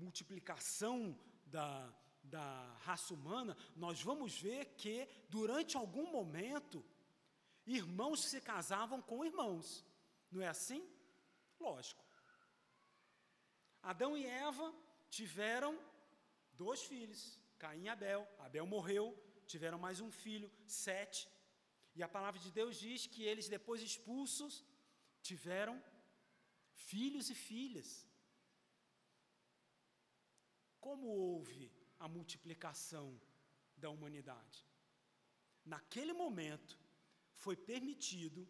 [0.00, 1.16] multiplicação
[1.46, 1.94] da,
[2.24, 6.84] da raça humana, nós vamos ver que, durante algum momento,
[7.76, 9.84] irmãos se casavam com irmãos.
[10.30, 10.82] Não é assim?
[11.60, 12.04] Lógico.
[13.82, 14.74] Adão e Eva
[15.08, 15.78] tiveram
[16.52, 18.26] dois filhos, Caim e Abel.
[18.38, 19.06] Abel morreu,
[19.46, 21.28] tiveram mais um filho, Sete.
[21.94, 24.64] E a palavra de Deus diz que eles, depois expulsos,
[25.22, 25.82] tiveram
[26.72, 28.06] filhos e filhas.
[30.80, 33.20] Como houve a multiplicação
[33.76, 34.64] da humanidade?
[35.64, 36.78] Naquele momento,
[37.44, 38.48] foi permitido,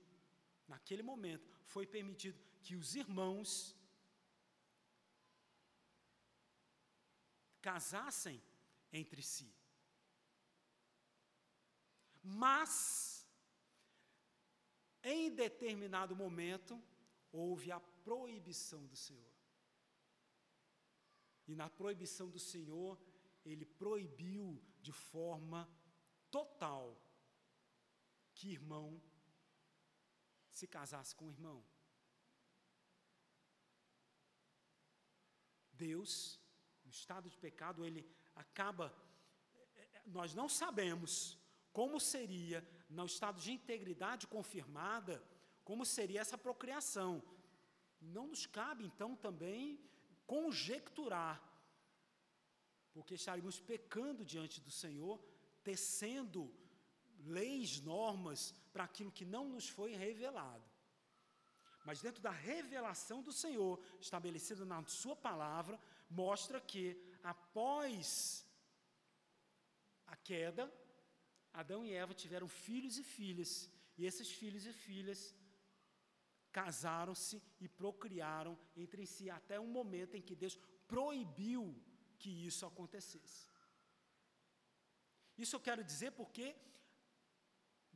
[0.67, 3.77] naquele momento, foi permitido que os irmãos
[7.61, 8.43] casassem
[8.93, 9.55] entre si.
[12.23, 13.27] Mas,
[15.03, 16.83] em determinado momento,
[17.31, 19.35] houve a proibição do Senhor.
[21.47, 23.01] E na proibição do Senhor,
[23.45, 25.69] ele proibiu de forma
[26.31, 26.85] total
[28.39, 28.87] que irmão
[30.59, 31.59] se casasse com irmão.
[35.73, 36.13] Deus,
[36.85, 38.03] no estado de pecado, ele
[38.45, 38.87] acaba.
[40.07, 41.13] Nós não sabemos
[41.79, 45.15] como seria, no estado de integridade confirmada,
[45.65, 47.23] como seria essa procriação.
[48.01, 49.81] Não nos cabe, então, também
[50.27, 51.37] conjecturar,
[52.93, 55.17] porque estaríamos pecando diante do Senhor,
[55.63, 56.41] tecendo
[57.19, 60.65] leis, normas para aquilo que não nos foi revelado.
[61.85, 65.81] Mas dentro da revelação do Senhor, estabelecida na Sua palavra,
[66.11, 68.47] mostra que após
[70.07, 70.73] a queda,
[71.53, 75.35] Adão e Eva tiveram filhos e filhas, e esses filhos e filhas
[76.53, 81.77] casaram-se e procriaram entre si até um momento em que Deus proibiu
[82.19, 83.47] que isso acontecesse.
[85.37, 86.57] Isso eu quero dizer porque,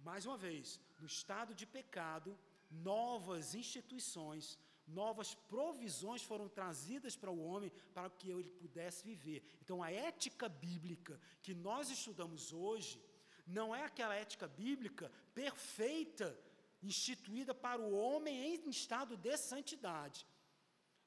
[0.04, 2.38] mais uma vez, no estado de pecado,
[2.70, 9.42] novas instituições, novas provisões foram trazidas para o homem para que ele pudesse viver.
[9.62, 13.00] Então, a ética bíblica que nós estudamos hoje
[13.46, 16.38] não é aquela ética bíblica perfeita
[16.82, 20.26] instituída para o homem em estado de santidade.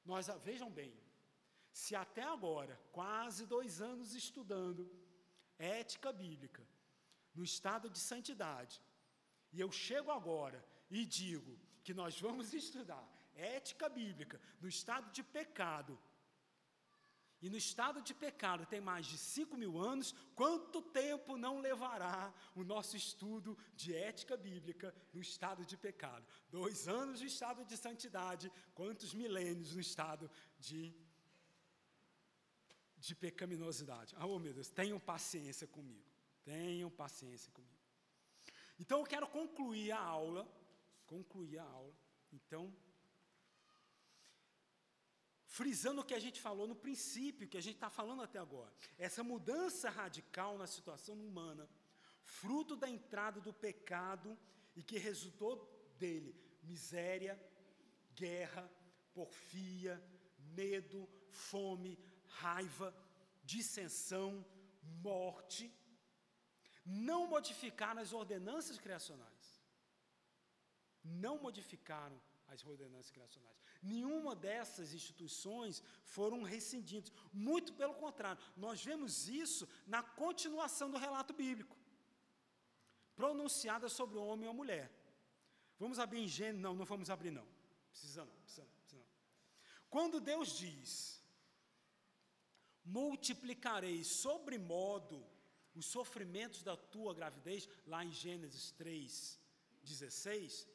[0.04, 0.92] Nós, vejam bem,
[1.72, 4.90] se até agora, quase dois anos estudando
[5.58, 6.66] ética bíblica,
[7.34, 8.80] no estado de santidade,
[9.56, 13.04] e eu chego agora e digo que nós vamos estudar
[13.34, 15.98] ética bíblica no estado de pecado,
[17.40, 22.32] e no estado de pecado tem mais de 5 mil anos, quanto tempo não levará
[22.54, 26.26] o nosso estudo de ética bíblica no estado de pecado?
[26.50, 30.94] Dois anos de estado de santidade, quantos milênios no estado de,
[32.98, 34.14] de pecaminosidade?
[34.18, 36.10] Ah, oh meu Deus, tenham paciência comigo,
[36.42, 37.75] tenham paciência comigo.
[38.78, 40.46] Então eu quero concluir a aula,
[41.06, 41.94] concluir a aula,
[42.32, 42.74] então
[45.46, 48.70] frisando o que a gente falou no princípio, que a gente está falando até agora.
[48.98, 51.66] Essa mudança radical na situação humana,
[52.20, 54.36] fruto da entrada do pecado
[54.74, 55.54] e que resultou
[55.98, 57.40] dele miséria,
[58.14, 58.70] guerra,
[59.14, 60.02] porfia,
[60.54, 62.94] medo, fome, raiva,
[63.44, 64.44] dissensão,
[65.02, 65.72] morte,
[66.86, 69.60] não modificaram as ordenanças criacionais.
[71.02, 73.56] Não modificaram as ordenanças criacionais.
[73.82, 77.12] Nenhuma dessas instituições foram rescindidas.
[77.32, 81.76] Muito pelo contrário, nós vemos isso na continuação do relato bíblico,
[83.16, 84.90] pronunciada sobre o homem e a mulher.
[85.78, 86.62] Vamos abrir em Gênesis?
[86.62, 87.46] Não, não vamos abrir, não.
[87.90, 89.06] Precisa não, precisa não, precisa não.
[89.90, 91.22] Quando Deus diz:
[92.84, 95.35] multiplicarei sobre modo
[95.76, 99.38] os sofrimentos da tua gravidez, lá em Gênesis 3,
[99.84, 100.66] 16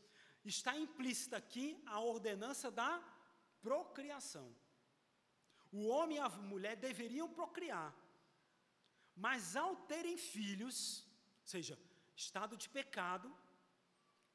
[0.44, 2.92] está implícita aqui a ordenança da
[3.62, 4.56] procriação.
[5.72, 7.96] O homem e a mulher deveriam procriar,
[9.16, 11.06] mas ao terem filhos,
[11.42, 11.78] ou seja,
[12.16, 13.32] estado de pecado,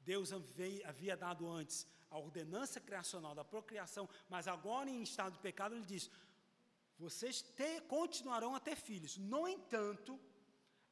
[0.01, 5.75] Deus havia dado antes a ordenança criacional da procriação, mas agora em estado de pecado,
[5.75, 6.09] ele diz:
[6.99, 9.19] vocês te, continuarão a ter filhos.
[9.19, 10.19] No entanto,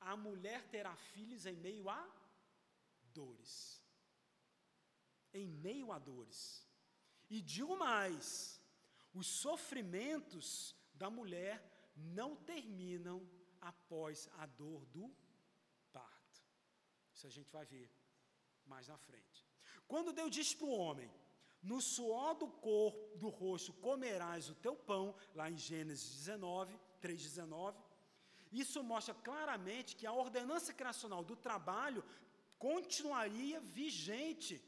[0.04, 2.06] a mulher terá filhos em meio a
[3.12, 3.82] dores.
[5.32, 6.68] Em meio a dores.
[7.28, 8.60] E digo mais:
[9.12, 11.56] os sofrimentos da mulher
[11.96, 13.28] não terminam
[13.60, 15.10] após a dor do
[15.92, 16.42] parto.
[17.12, 17.90] Isso a gente vai ver
[18.66, 19.46] mais na frente.
[19.86, 21.10] Quando Deus diz para o homem:
[21.62, 27.76] No suor do corpo, do rosto comerás o teu pão, lá em Gênesis 19, 3,19,
[28.60, 32.04] isso mostra claramente que a ordenança criacional do trabalho
[32.58, 34.62] continuaria vigente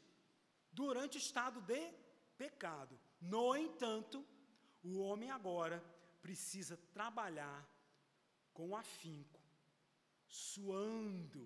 [0.72, 1.92] durante o estado de
[2.36, 2.98] pecado.
[3.20, 4.24] No entanto,
[4.82, 5.82] o homem agora
[6.20, 7.66] precisa trabalhar
[8.52, 9.40] com afinco,
[10.26, 11.44] suando.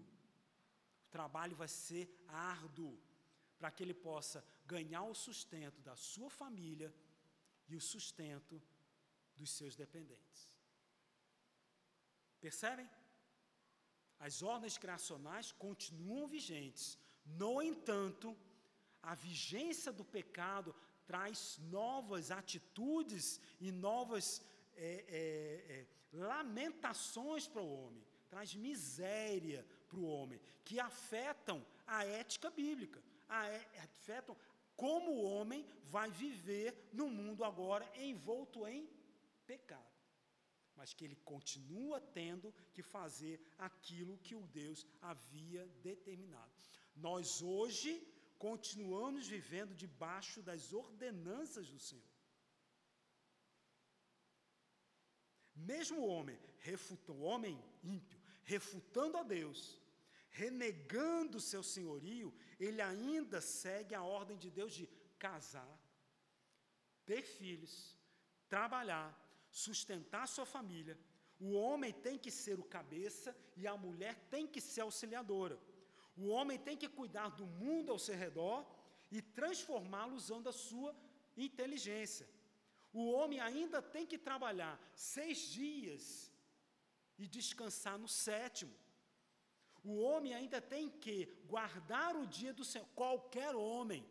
[1.07, 2.99] O trabalho vai ser árduo
[3.59, 6.95] para que ele possa ganhar o sustento da sua família
[7.69, 8.61] e o sustento
[9.37, 10.50] dos seus dependentes.
[12.41, 12.89] Percebem?
[14.19, 16.99] As ordens criacionais continuam vigentes.
[17.25, 18.37] No entanto,
[19.03, 20.75] a vigência do pecado
[21.07, 24.43] traz novas atitudes e novas
[24.77, 32.05] é, é, é, lamentações para o homem, traz miséria para o homem, que afetam a
[32.05, 33.47] ética bíblica, a,
[33.83, 34.37] afetam
[34.77, 38.89] como o homem vai viver no mundo agora envolto em
[39.47, 39.90] pecado.
[40.81, 43.37] Mas que ele continua tendo que fazer
[43.69, 46.55] aquilo que o Deus havia determinado.
[47.07, 47.93] Nós hoje
[48.47, 52.11] continuamos vivendo debaixo das ordenanças do Senhor.
[55.55, 56.39] Mesmo o homem,
[56.71, 58.19] refuta, o homem ímpio,
[58.55, 59.79] refutando a Deus,
[60.31, 64.87] renegando o seu senhorio, ele ainda segue a ordem de Deus de
[65.19, 65.79] casar,
[67.05, 67.75] ter filhos,
[68.49, 69.09] trabalhar,
[69.51, 70.99] sustentar sua família.
[71.39, 75.59] O homem tem que ser o cabeça e a mulher tem que ser auxiliadora.
[76.17, 78.67] O homem tem que cuidar do mundo ao seu redor
[79.11, 80.95] e transformá-lo usando a sua
[81.37, 82.29] inteligência.
[82.93, 86.31] O homem ainda tem que trabalhar seis dias
[87.19, 88.73] e descansar no sétimo.
[89.83, 92.87] O homem ainda tem que guardar o dia do Senhor.
[92.95, 94.05] Qualquer homem,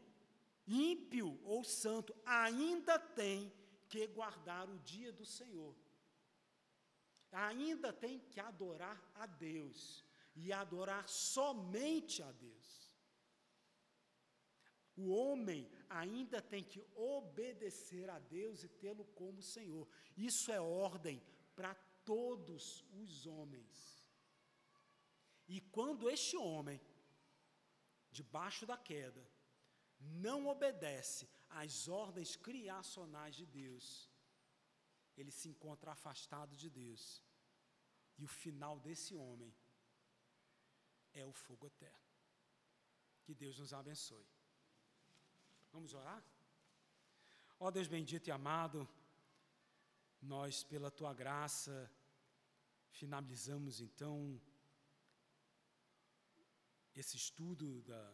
[0.67, 3.53] ímpio ou santo, ainda tem
[3.89, 5.75] que guardar o dia do Senhor.
[7.31, 10.05] Ainda tem que adorar a Deus
[10.35, 12.89] e adorar somente a Deus.
[14.95, 19.87] O homem ainda tem que obedecer a Deus e tê-lo como Senhor.
[20.17, 21.21] Isso é ordem
[21.55, 24.05] para todos os homens.
[25.47, 26.79] E quando este homem,
[28.11, 29.25] debaixo da queda,
[29.99, 34.09] não obedece às ordens criacionais de Deus,
[35.17, 37.23] ele se encontra afastado de Deus.
[38.17, 39.53] E o final desse homem
[41.13, 42.07] é o fogo eterno.
[43.23, 44.27] Que Deus nos abençoe.
[45.71, 46.23] Vamos orar?
[47.59, 48.87] Ó oh, Deus bendito e amado,
[50.21, 51.91] nós, pela tua graça,
[52.89, 54.41] finalizamos então
[56.95, 58.13] esse estudo da,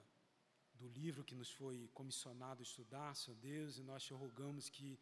[0.79, 4.99] do livro que nos foi comissionado estudar, Senhor Deus, e nós te rogamos que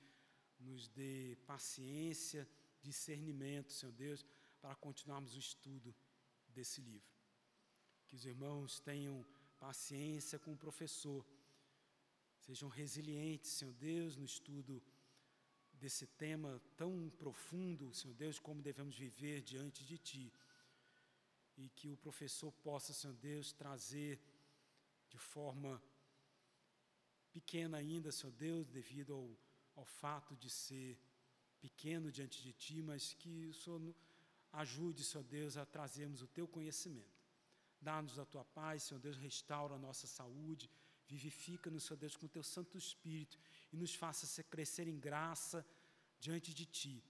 [0.60, 2.48] nos dê paciência,
[2.82, 4.26] discernimento, Senhor Deus,
[4.62, 5.94] para continuarmos o estudo
[6.48, 7.12] desse livro.
[8.08, 9.26] Que os irmãos tenham
[9.60, 11.26] paciência com o professor
[12.45, 14.84] Sejam resilientes, Senhor Deus, no estudo
[15.72, 20.34] desse tema tão profundo, Senhor Deus, como devemos viver diante de Ti.
[21.56, 24.20] E que o professor possa, Senhor Deus, trazer
[25.14, 25.81] de forma
[27.31, 29.27] pequena ainda, Senhor Deus, devido ao,
[29.76, 30.99] ao fato de ser
[31.61, 33.81] pequeno diante de Ti, mas que o Senhor
[34.52, 37.22] ajude, Senhor Deus, a trazermos o Teu conhecimento.
[37.81, 40.69] Dá-nos a Tua paz, Senhor Deus, restaura a nossa saúde
[41.07, 43.38] Vivifica-nos, Senhor Deus, com o teu Santo Espírito
[43.72, 45.65] e nos faça crescer em graça
[46.19, 47.03] diante de Ti.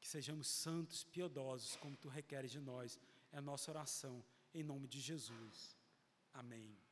[0.00, 2.98] Que sejamos santos, piedosos, como Tu requeres de nós.
[3.30, 4.24] É a nossa oração,
[4.54, 5.76] em nome de Jesus.
[6.32, 6.87] Amém.